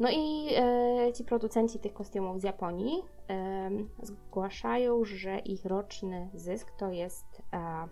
No 0.00 0.08
i 0.10 0.54
e, 0.56 1.12
ci 1.12 1.24
producenci 1.24 1.78
tych 1.78 1.92
kostiumów 1.92 2.40
z 2.40 2.42
Japonii 2.42 3.02
em, 3.28 3.88
zgłaszają, 4.02 5.04
że 5.04 5.38
ich 5.38 5.64
roczny 5.64 6.30
zysk 6.34 6.70
to 6.78 6.90
jest 6.90 7.42
e, 7.52 7.88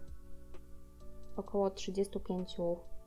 około 1.37 1.70
35 1.70 2.57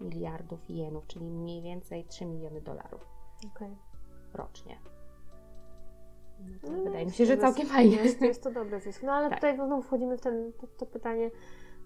miliardów 0.01 0.69
jenów, 0.69 1.07
czyli 1.07 1.31
mniej 1.31 1.61
więcej 1.61 2.05
3 2.05 2.25
miliony 2.25 2.61
dolarów 2.61 3.07
Okej. 3.55 3.77
rocznie. 4.33 4.79
No 6.63 6.71
No, 6.77 6.83
wydaje 6.83 7.05
mi 7.05 7.11
się, 7.11 7.25
że 7.25 7.37
całkiem 7.37 7.67
fajnie. 7.67 7.95
Jest, 7.95 8.21
jest 8.21 8.43
to 8.43 8.51
dobry 8.51 8.79
zysk. 8.79 9.03
No 9.03 9.11
ale 9.11 9.29
Tak. 9.29 9.37
tutaj 9.39 9.55
znowu 9.55 9.81
wchodzimy 9.81 10.17
w 10.17 10.21
ten, 10.21 10.53
to, 10.61 10.67
to 10.67 10.85
pytanie, 10.85 11.31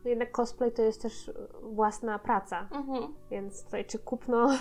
no 0.03 0.09
jednak 0.09 0.31
cosplay 0.31 0.71
to 0.71 0.81
jest 0.81 1.01
też 1.01 1.31
własna 1.63 2.19
praca, 2.19 2.67
Mhm. 2.71 3.13
więc 3.31 3.63
tutaj 3.65 3.85
czy 3.85 3.99
kupno 3.99 4.47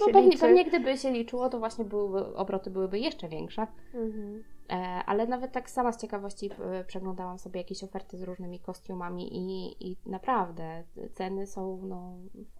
No 0.00 0.06
pewnie, 0.06 0.22
liczy? 0.22 0.38
pewnie 0.38 0.64
gdyby 0.64 0.96
się 0.98 1.10
liczyło, 1.10 1.48
to 1.48 1.58
właśnie 1.58 1.84
byłyby, 1.84 2.36
obroty 2.36 2.70
byłyby 2.70 2.98
jeszcze 2.98 3.28
większe. 3.28 3.66
Mhm. 3.94 4.44
E, 4.70 4.74
ale 5.06 5.26
nawet 5.26 5.52
tak 5.52 5.70
sama 5.70 5.92
z 5.92 6.00
ciekawości 6.00 6.50
e, 6.60 6.84
przeglądałam 6.84 7.38
sobie 7.38 7.60
jakieś 7.60 7.84
oferty 7.84 8.18
z 8.18 8.22
różnymi 8.22 8.60
kostiumami 8.60 9.36
i, 9.36 9.76
i 9.90 9.96
naprawdę 10.06 10.84
ceny 11.12 11.46
są 11.46 11.80
no, 11.82 12.12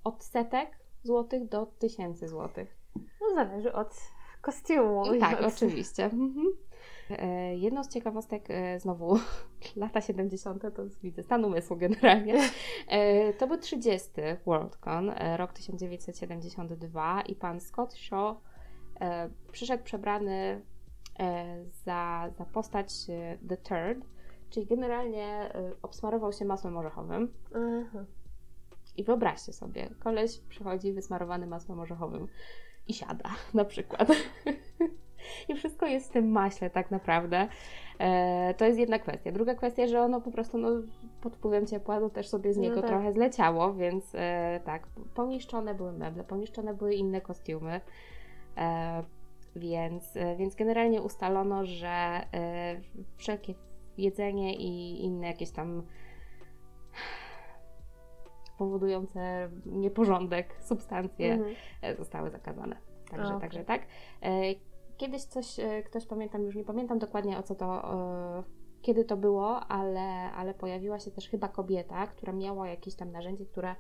od 0.05 0.25
setek 0.25 0.69
złotych 1.03 1.49
do 1.49 1.67
tysięcy 1.67 2.29
złotych. 2.29 2.77
No 3.21 3.35
zależy 3.35 3.73
od 3.73 3.95
kostiumu. 4.41 5.05
Tak, 5.21 5.43
oczywiście. 5.43 6.05
Mhm. 6.05 6.47
E, 7.11 7.57
Jedną 7.57 7.85
z 7.85 7.89
ciekawostek, 7.89 8.51
e, 8.51 8.81
znowu 8.81 9.19
lata 9.77 10.01
70., 10.01 10.63
to 10.75 10.83
widzę 11.03 11.23
stan 11.23 11.45
umysłu 11.45 11.77
generalnie. 11.77 12.41
E, 12.89 13.33
To 13.33 13.47
był 13.47 13.59
30. 13.59 14.11
Worldcon, 14.47 15.13
rok 15.37 15.53
1972 15.53 17.23
i 17.23 17.35
pan 17.35 17.61
Scott 17.61 17.95
Shaw 17.95 18.37
przyszedł 19.53 19.85
przebrany 19.85 20.63
za, 21.85 22.31
za 22.39 22.45
postać 22.45 22.89
The 23.49 23.57
Third, 23.57 24.07
czyli 24.51 24.67
generalnie 24.67 25.53
obsmarował 25.83 26.33
się 26.33 26.45
masłem 26.45 26.77
orzechowym. 26.77 27.33
Aha. 27.55 28.05
I 28.97 29.05
wyobraźcie 29.05 29.53
sobie, 29.53 29.91
koleś 29.99 30.39
przychodzi 30.39 30.93
wysmarowany 30.93 31.47
masłem 31.47 31.81
orzechowym 31.81 32.29
i 32.89 32.95
siada 32.95 33.31
na 33.55 33.65
przykład. 33.65 34.09
I 35.49 35.55
wszystko 35.55 35.87
jest 35.87 36.09
w 36.11 36.13
tym 36.13 36.31
maśle 36.31 36.71
tak 36.71 36.91
naprawdę. 36.91 37.49
E, 37.99 38.55
to 38.55 38.65
jest 38.65 38.79
jedna 38.79 38.99
kwestia. 38.99 39.33
Druga 39.33 39.55
kwestia, 39.55 39.87
że 39.87 40.03
ono 40.03 40.21
po 40.21 40.31
prostu 40.31 40.59
no, 40.59 40.69
pod 41.21 41.37
wpływem 41.37 41.67
ciepła 41.67 42.01
no, 42.01 42.11
też 42.11 42.29
sobie 42.29 42.53
z 42.53 42.57
No 42.57 42.63
niego 42.63 42.81
tak. 42.81 42.91
trochę 42.91 43.13
zleciało, 43.13 43.75
więc 43.75 44.15
e, 44.15 44.61
tak, 44.65 44.87
poniszczone 45.15 45.75
były 45.75 45.93
meble, 45.93 46.25
poniszczone 46.25 46.75
były 46.75 46.95
inne 46.95 47.21
kostiumy. 47.21 47.81
E, 48.57 49.03
więc, 49.57 50.17
e, 50.17 50.37
więc 50.37 50.55
generalnie 50.55 51.03
ustalono, 51.03 51.67
że 51.67 51.89
e, 51.89 52.81
wszelkie 53.17 53.55
jedzenie 53.99 54.57
i 54.57 55.05
inne 55.05 55.27
jakieś 55.27 55.51
tam 55.51 55.83
powodujące 58.59 59.51
nieporządek 59.67 60.57
substancje 60.61 61.33
Mhm. 61.33 61.55
e, 61.83 61.97
zostały 61.97 62.31
zakazane. 62.31 62.77
Także, 63.11 63.29
okej. 63.29 63.41
także 63.41 63.65
tak. 63.65 63.83
E, 64.23 64.29
Kiedyś 64.97 65.25
coś, 65.25 65.61
e, 65.61 65.83
ktoś 65.83 66.07
pamiętam, 66.07 66.43
już 66.43 66.57
nie 66.57 66.65
pamiętam 66.65 66.99
dokładnie 66.99 67.39
o 67.39 67.43
co 67.43 67.55
to, 67.55 67.83
kiedy 68.83 69.05
to 69.05 69.17
było, 69.17 69.61
ale, 69.61 70.33
ale 70.33 70.55
pojawiła 70.55 70.99
się 70.99 71.11
też 71.11 71.29
chyba 71.29 71.49
kobieta, 71.49 72.07
która 72.07 72.33
miała 72.33 72.69
jakieś 72.69 72.95
tam 72.95 73.13
narzędzie, 73.13 73.47
które 73.47 73.75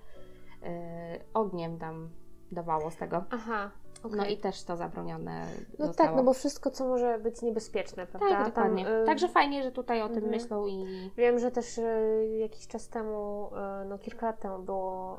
ogniem 1.34 1.78
tam 1.78 2.10
dawało 2.52 2.90
z 2.90 2.96
tego. 2.96 3.24
Aha, 3.30 3.70
okej. 4.02 4.18
No 4.18 4.26
i 4.26 4.36
też 4.36 4.64
to 4.64 4.76
zabronione 4.76 5.46
No 5.78 5.86
zostało. 5.86 6.08
tak, 6.08 6.16
no 6.16 6.22
bo 6.24 6.32
wszystko, 6.32 6.70
co 6.70 6.88
może 6.88 7.18
być 7.18 7.42
niebezpieczne, 7.42 8.06
prawda? 8.06 8.28
tak, 8.28 8.46
dokładnie. 8.46 8.84
Tam, 8.84 8.92
y, 8.94 9.06
Także 9.06 9.28
fajnie, 9.28 9.62
że 9.62 9.72
tutaj 9.72 10.02
o 10.02 10.08
tym 10.08 10.16
mhm. 10.24 10.32
myślą 10.32 10.66
i 10.66 10.86
Wiem, 11.16 11.38
że 11.38 11.50
też 11.50 11.78
y, 11.78 12.28
jakiś 12.40 12.66
czas 12.66 12.88
temu, 12.88 13.50
y, 13.82 13.88
no 13.88 13.98
kilka 13.98 14.26
lat 14.26 14.40
temu 14.40 14.58
było 14.58 15.16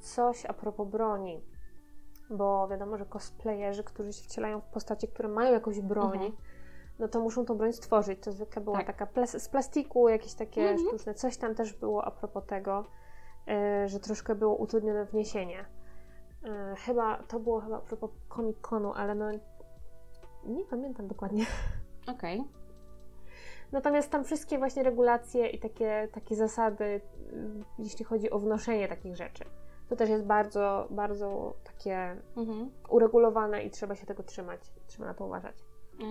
coś 0.00 0.46
a 0.46 0.52
propos 0.52 0.88
broni, 0.88 1.40
bo 2.30 2.68
wiadomo, 2.68 2.96
że 2.96 3.06
cosplayerzy, 3.06 3.84
którzy 3.84 4.12
się 4.12 4.24
wcielają 4.24 4.60
w 4.60 4.64
postacie, 4.66 5.08
które 5.08 5.28
mają 5.28 5.52
jakąś 5.52 5.80
broń, 5.80 6.12
Mhm. 6.14 6.32
no 6.98 7.08
to 7.08 7.20
muszą 7.20 7.44
tą 7.44 7.54
broń 7.54 7.72
stworzyć. 7.72 8.20
To 8.20 8.32
zwykle 8.32 8.62
była 8.62 8.76
Tak. 8.76 8.86
taka 8.86 9.06
plas- 9.06 9.38
z 9.38 9.48
plastiku, 9.48 10.08
jakieś 10.08 10.34
takie 10.34 10.60
Mhm. 10.70 10.88
sztuczne. 10.88 11.14
Coś 11.14 11.36
tam 11.36 11.54
też 11.54 11.72
było 11.72 12.04
a 12.04 12.10
propos 12.10 12.44
tego, 12.46 12.84
y, 13.84 13.88
że 13.88 14.00
troszkę 14.00 14.34
było 14.34 14.56
utrudnione 14.56 15.04
wniesienie. 15.04 15.64
Y, 16.44 16.76
chyba, 16.76 17.22
to 17.22 17.40
było 17.40 17.60
chyba 17.60 17.78
propos 17.78 18.10
Comic-Conu, 18.28 18.92
ale 18.96 19.14
no 19.14 19.26
nie 20.44 20.64
pamiętam 20.64 21.08
dokładnie. 21.08 21.44
okej. 22.14 22.44
Natomiast 23.72 24.10
tam 24.10 24.24
wszystkie 24.24 24.58
właśnie 24.58 24.82
regulacje 24.82 25.48
i 25.48 25.58
takie, 25.58 26.08
takie 26.12 26.36
zasady, 26.36 26.84
y, 26.84 27.00
jeśli 27.78 28.04
chodzi 28.04 28.30
o 28.30 28.38
wnoszenie 28.38 28.88
takich 28.88 29.16
rzeczy, 29.16 29.44
to 29.88 29.96
też 29.96 30.10
jest 30.10 30.24
bardzo, 30.24 30.86
bardzo 30.90 31.54
takie 31.64 32.16
Mhm. 32.36 32.70
uregulowane 32.90 33.62
i 33.62 33.70
trzeba 33.70 33.94
się 33.94 34.06
tego 34.06 34.22
trzymać. 34.22 34.60
Trzeba 34.86 35.06
na 35.08 35.14
to 35.14 35.26
uważać. 35.26 35.54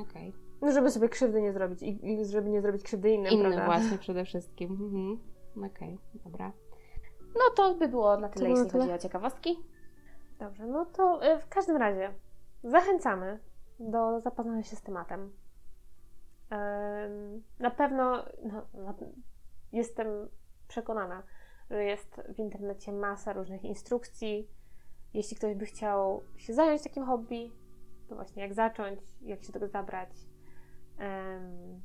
Okej. 0.01 0.33
No, 0.61 0.71
żeby 0.71 0.91
sobie 0.91 1.09
krzywdy 1.09 1.41
nie 1.41 1.53
zrobić 1.53 1.81
i, 1.83 2.11
i 2.13 2.25
żeby 2.25 2.49
nie 2.49 2.61
zrobić 2.61 2.83
krzywdy 2.83 3.11
innym, 3.11 3.31
Innym 3.33 3.51
prawda? 3.53 3.65
właśnie 3.79 3.97
przede 3.97 4.25
wszystkim. 4.25 4.71
Mhm. 4.71 5.19
Okej, 5.71 5.99
dobra. 6.25 6.51
No 7.35 7.41
to 7.55 7.75
by 7.75 7.87
było 7.87 8.17
na 8.17 8.29
tyle, 8.29 8.45
było 8.45 8.57
jeśli 8.57 8.71
tyle? 8.71 8.83
chodzi 8.83 8.93
o 8.95 8.97
ciekawostki. 8.97 9.59
Dobrze, 10.39 10.65
no 10.67 10.85
to 10.85 11.25
y, 11.33 11.39
w 11.39 11.47
każdym 11.49 11.77
razie 11.77 12.13
zachęcamy 12.63 13.39
do 13.79 14.19
zapoznania 14.19 14.63
się 14.63 14.75
z 14.75 14.81
tematem. 14.81 15.33
Em, 16.49 17.43
Na 17.59 17.71
pewno 17.71 18.25
no, 18.73 18.93
jestem 19.71 20.07
przekonana, 20.67 21.23
że 21.69 21.83
jest 21.83 22.21
w 22.35 22.39
internecie 22.39 22.91
masa 22.91 23.33
różnych 23.33 23.63
instrukcji. 23.63 24.49
Jeśli 25.13 25.37
ktoś 25.37 25.55
by 25.55 25.65
chciał 25.65 26.21
się 26.37 26.53
zająć 26.53 26.83
takim 26.83 27.05
hobby, 27.05 27.51
to 28.09 28.15
właśnie 28.15 28.43
jak 28.43 28.53
zacząć, 28.53 28.99
jak 29.21 29.43
się 29.43 29.53
tego 29.53 29.67
zabrać. 29.67 30.09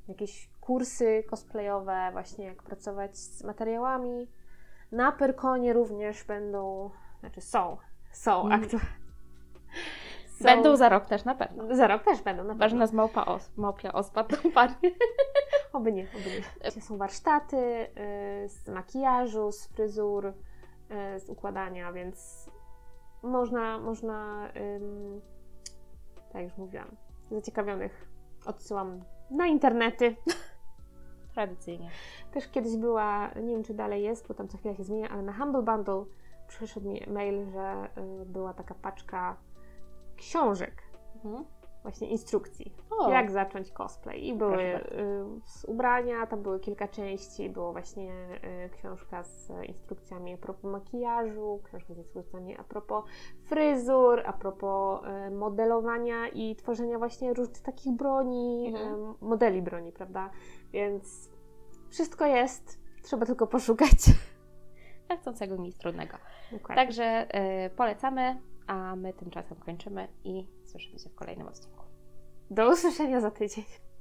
Jakieś 0.08 0.50
kursy 0.60 1.24
cosplayowe, 1.30 2.08
właśnie 2.12 2.44
jak 2.44 2.62
pracować 2.62 3.18
z 3.18 3.44
materiałami. 3.44 4.28
Na 4.92 5.12
Perkonie 5.12 5.72
również 5.72 6.24
będą, 6.24 6.90
znaczy 7.20 7.40
są, 7.40 7.76
są 8.12 8.42
Mhm. 8.42 8.62
aktualnie. 8.62 8.88
Będą 10.44 10.76
za 10.76 10.88
rok 10.88 11.06
też 11.06 11.24
na 11.24 11.34
pewno. 11.34 11.76
Za 11.76 11.86
rok 11.86 12.04
też 12.04 12.22
będą, 12.22 12.42
na 12.42 12.48
pewno. 12.48 12.64
Ważna 12.64 12.86
z 12.86 12.92
małpa 12.92 13.24
os, 13.24 13.50
małpia 13.56 13.92
ospa 13.92 14.24
to 14.24 14.36
upadnie. 14.48 14.90
Oby 15.72 15.92
nie, 15.92 16.02
oby 16.02 16.24
nie. 16.30 16.70
Gdzie 16.70 16.80
Są 16.80 16.96
warsztaty 16.96 17.56
y, 17.56 17.88
z 18.48 18.68
makijażu, 18.68 19.52
z 19.52 19.66
fryzur, 19.66 20.26
y, 20.26 21.20
z 21.20 21.28
układania, 21.28 21.92
więc 21.92 22.50
można, 23.22 23.78
można 23.78 24.48
ym, 24.56 25.20
tak 26.32 26.42
już 26.42 26.56
mówiłam, 26.56 26.96
zaciekawionych 27.30 28.08
odsyłam 28.46 29.00
na 29.30 29.46
internety. 29.46 30.16
Tradycyjnie. 31.34 31.90
Też 32.32 32.48
kiedyś 32.48 32.76
była, 32.76 33.28
nie 33.28 33.52
wiem 33.52 33.64
czy 33.64 33.74
dalej 33.74 34.02
jest, 34.02 34.28
bo 34.28 34.34
tam 34.34 34.48
co 34.48 34.58
chwila 34.58 34.74
się 34.74 34.84
zmienia, 34.84 35.08
ale 35.08 35.22
na 35.22 35.32
Humble 35.32 35.62
Bundle 35.62 36.04
przyszedł 36.50 36.88
mi 36.88 37.02
mail, 37.06 37.50
że 37.50 37.88
y, 38.22 38.26
była 38.26 38.54
taka 38.54 38.74
paczka 38.74 39.36
książek, 40.16 40.82
Mhm. 41.24 41.44
właśnie 41.82 42.08
instrukcji, 42.08 42.74
O, 42.90 43.10
jak 43.10 43.30
zacząć 43.30 43.70
cosplay. 43.70 44.26
I 44.28 44.34
były 44.34 44.62
y, 44.62 44.80
z 45.44 45.64
ubrania, 45.64 46.26
tam 46.26 46.42
były 46.42 46.60
kilka 46.60 46.88
części, 46.88 47.50
było 47.50 47.72
właśnie 47.72 48.12
y, 48.66 48.70
książka 48.70 49.22
z 49.22 49.52
instrukcjami 49.68 50.34
a 50.34 50.36
propos 50.38 50.70
makijażu, 50.72 51.60
książka 51.64 51.94
z 51.94 51.98
instrukcjami 51.98 52.56
a 52.56 52.64
propos 52.64 53.04
fryzur, 53.44 54.22
a 54.26 54.32
propos 54.32 55.00
modelowania 55.32 56.28
i 56.28 56.56
tworzenia 56.56 56.98
właśnie 56.98 57.34
różnych 57.34 57.62
takich 57.62 57.92
broni, 57.96 58.68
Mhm. 58.76 59.14
modeli 59.20 59.62
broni, 59.62 59.92
prawda? 59.92 60.30
Więc 60.72 61.30
wszystko 61.90 62.26
jest, 62.26 62.78
trzeba 63.02 63.26
tylko 63.26 63.46
poszukać. 63.46 63.96
Chcącego 65.16 65.56
nic 65.56 65.78
trudnego. 65.78 66.18
Dokładnie. 66.52 66.84
Także 66.84 67.28
y, 67.66 67.70
polecamy, 67.70 68.40
a 68.66 68.96
my 68.96 69.12
tymczasem 69.12 69.58
kończymy 69.58 70.08
i 70.24 70.46
słyszymy 70.64 70.98
się 70.98 71.10
w 71.10 71.14
kolejnym 71.14 71.48
odcinku. 71.48 71.84
Do 72.50 72.70
usłyszenia 72.70 73.20
za 73.20 73.30
tydzień. 73.30 73.64